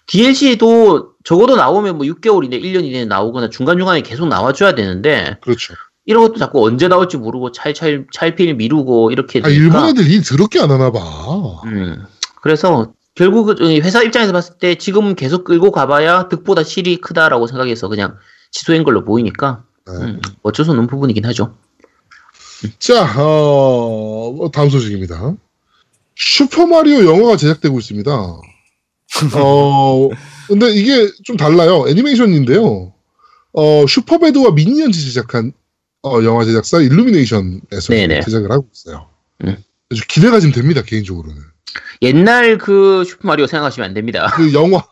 [0.07, 5.75] DLC도 적어도 나오면 뭐 6개월 이내, 1년 이내에 나오거나 중간중간에 계속 나와줘야 되는데, 그렇죠.
[6.07, 9.49] 이런 것도 자꾸 언제 나올지 모르고 찰찰, 찰필 미루고 이렇게 아.
[9.49, 11.01] 일본 애들 일 더럽게 안 하나 봐.
[11.65, 12.05] 음,
[12.41, 18.17] 그래서 결국 회사 입장에서 봤을 때 지금 계속 끌고 가봐야 득보다 실이 크다라고 생각해서 그냥
[18.53, 19.93] 취소한 걸로 보이니까 네.
[19.93, 21.55] 음, 어쩔 수 없는 부분이긴 하죠.
[22.79, 25.35] 자, 어, 뭐 다음 소식입니다.
[26.15, 28.13] 슈퍼마리오 영화가 제작되고 있습니다.
[28.13, 30.09] 어,
[30.47, 31.85] 근데 이게 좀 달라요.
[31.89, 32.93] 애니메이션인데요.
[33.53, 35.53] 어, 슈퍼배드와 미니언즈 제작한
[36.07, 38.21] 어, 영화 제작사 일루미네이션에서 네네.
[38.21, 39.09] 제작을 하고 있어요.
[39.45, 39.57] 음.
[39.91, 41.43] 아주 기대가 좀 됩니다, 개인적으로는.
[42.03, 44.31] 옛날 그 슈퍼 마리오 생각하시면 안 됩니다.
[44.35, 44.87] 그 영화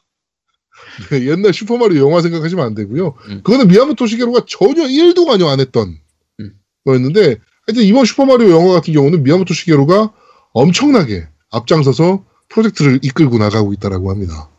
[1.11, 3.15] 네, 옛날 슈퍼 마리오 영화 생각하시면 안 되고요.
[3.29, 3.43] 음.
[3.45, 5.97] 그거는 미야모토 시게루가 전혀 1도 관여 안 했던
[6.41, 6.53] 음.
[6.85, 7.37] 거였는데
[7.67, 10.13] 하여튼 이번 슈퍼 마리오 영화 같은 경우는 미야모토 시게루가
[10.53, 14.51] 엄청나게 앞장서서 프로젝트를 이끌고 나가고 있다라고 합니다.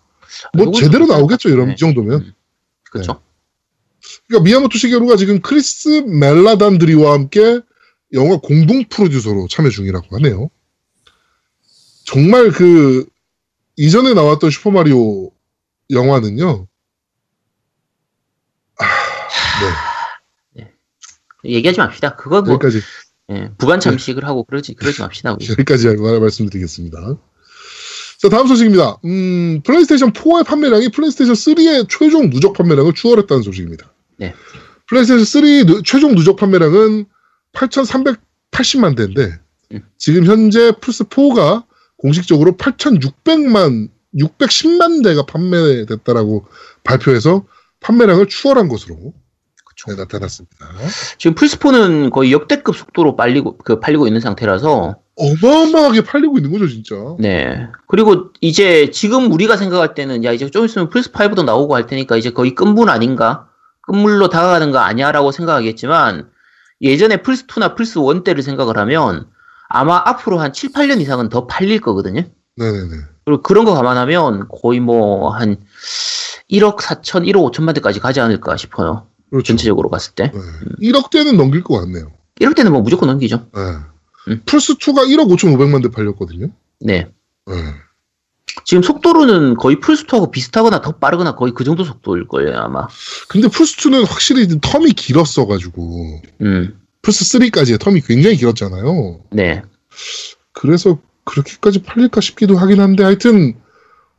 [0.53, 1.73] 뭐 요건 제대로 좀 나오겠죠 이런 네.
[1.73, 2.21] 이 정도면.
[2.21, 2.33] 음.
[2.91, 3.21] 그렇죠.
[4.27, 7.61] 그러니까 미야모토 시게루가 지금 크리스 멜레단드리와 함께
[8.13, 10.49] 영화 공동 프로듀서로 참여 중이라고 하네요.
[12.05, 13.05] 정말 그
[13.77, 15.31] 이전에 나왔던 슈퍼마리오
[15.91, 16.67] 영화는요.
[18.79, 18.85] 아,
[21.43, 22.15] 얘기하지 맙시다.
[22.15, 22.81] 그거 네, 뭐 여기까지
[23.31, 25.33] 예, 부관참시를 하고 그러지 그러지 맙시다.
[25.33, 25.47] 우리.
[25.49, 27.17] 여기까지 말- 말씀드리겠습니다.
[28.21, 28.97] 자 다음 소식입니다.
[29.05, 33.93] 음, 플레이스테이션 4의 판매량이 플레이스테이션 3의 최종 누적 판매량을 추월했다는 소식입니다.
[34.17, 34.33] 네.
[34.87, 37.05] 플레이스테이션 3 누- 최종 누적 판매량은
[37.53, 39.39] 8,380만 대인데
[39.73, 39.81] 음.
[39.97, 41.63] 지금 현재 플스 4가
[41.97, 46.45] 공식적으로 8,600만 610만 대가 판매됐다라고
[46.83, 47.45] 발표해서
[47.81, 49.13] 판매량을 추월한 것으로.
[49.87, 50.55] 네, 나타났습니다.
[51.17, 56.95] 지금 플스포는 거의 역대급 속도로 빨리고 그 팔리고 있는 상태라서 어마어마하게 팔리고 있는 거죠, 진짜.
[57.19, 57.67] 네.
[57.87, 62.15] 그리고 이제 지금 우리가 생각할 때는 야 이제 좀 있으면 플스 5도 나오고 할 테니까
[62.15, 63.49] 이제 거의 끝물 아닌가?
[63.87, 66.29] 끝물로 다가가는 거 아니야라고 생각하겠지만
[66.81, 69.27] 예전에 플스 2나 플스 1 때를 생각을 하면
[69.69, 72.23] 아마 앞으로 한 7, 8년 이상은 더 팔릴 거거든요.
[72.57, 72.95] 네네네.
[73.25, 75.57] 그리고 그런 거 감안하면 거의 뭐 한
[76.51, 79.07] 1억 4천, 1억 5천만 대까지 가지 않을까 싶어요.
[79.31, 79.47] 그렇죠.
[79.47, 80.31] 전체적으로 봤을 때.
[80.31, 80.39] 네.
[80.91, 82.11] 1억 대는 넘길 것 같네요.
[82.39, 83.47] 이럴 때는 뭐 무조건 넘기죠.
[83.53, 83.61] 네.
[84.27, 84.41] 음.
[84.45, 86.47] 플스2가 1억 5,500만 대 팔렸거든요.
[86.81, 87.07] 네.
[87.47, 87.53] 네.
[88.63, 92.87] 지금 속도로는 거의 플스2하고 비슷하거나 더 빠르거나 거의 그 정도 속도일 거예요, 아마.
[93.27, 99.19] 근데 플스2는 확실히 텀이 길었어 가지고, 음, 플스 3까지의 텀이 굉장히 길었잖아요.
[99.31, 99.61] 네.
[100.53, 103.55] 그래서 그렇게까지 팔릴까 싶기도 하긴 한데, 하여튼,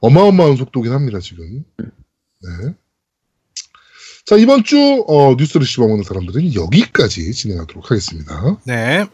[0.01, 1.65] 어마어마한 속도긴 합니다, 지금.
[1.79, 2.75] 네.
[4.27, 4.77] 자, 이번 주,
[5.09, 8.59] 어, 뉴스를 씹어먹는 사람들은 여기까지 진행하도록 하겠습니다.
[8.65, 9.07] 네.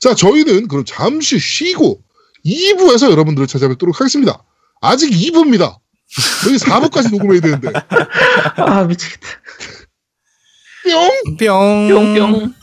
[0.00, 2.00] 자, 저희는 그럼 잠시 쉬고
[2.44, 4.42] 2부에서 여러분들을 찾아뵙도록 하겠습니다.
[4.80, 5.78] 아직 2부입니다.
[6.44, 7.72] 저희 4부까지 녹음해야 되는데.
[8.56, 9.26] 아, 미치겠다.
[10.84, 11.36] 뿅!
[11.38, 11.88] 뿅.
[11.88, 12.54] 뿅 뿅.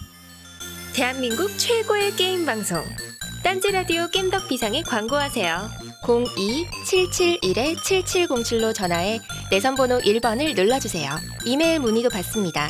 [0.93, 2.83] 대한민국 최고의 게임 방송
[3.43, 5.69] 딴지라디오 겜덕 비상에 광고하세요
[6.03, 9.19] 02-771-7707로 전화해
[9.49, 11.09] 내선번호 1번을 눌러주세요
[11.45, 12.67] 이메일 문의도 받습니다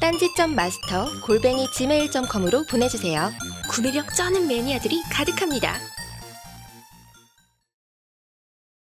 [0.00, 3.30] 딴지점 마스터 골뱅이 gmail.com으로 보내주세요
[3.70, 5.78] 구매력 쩌는 매니아들이 가득합니다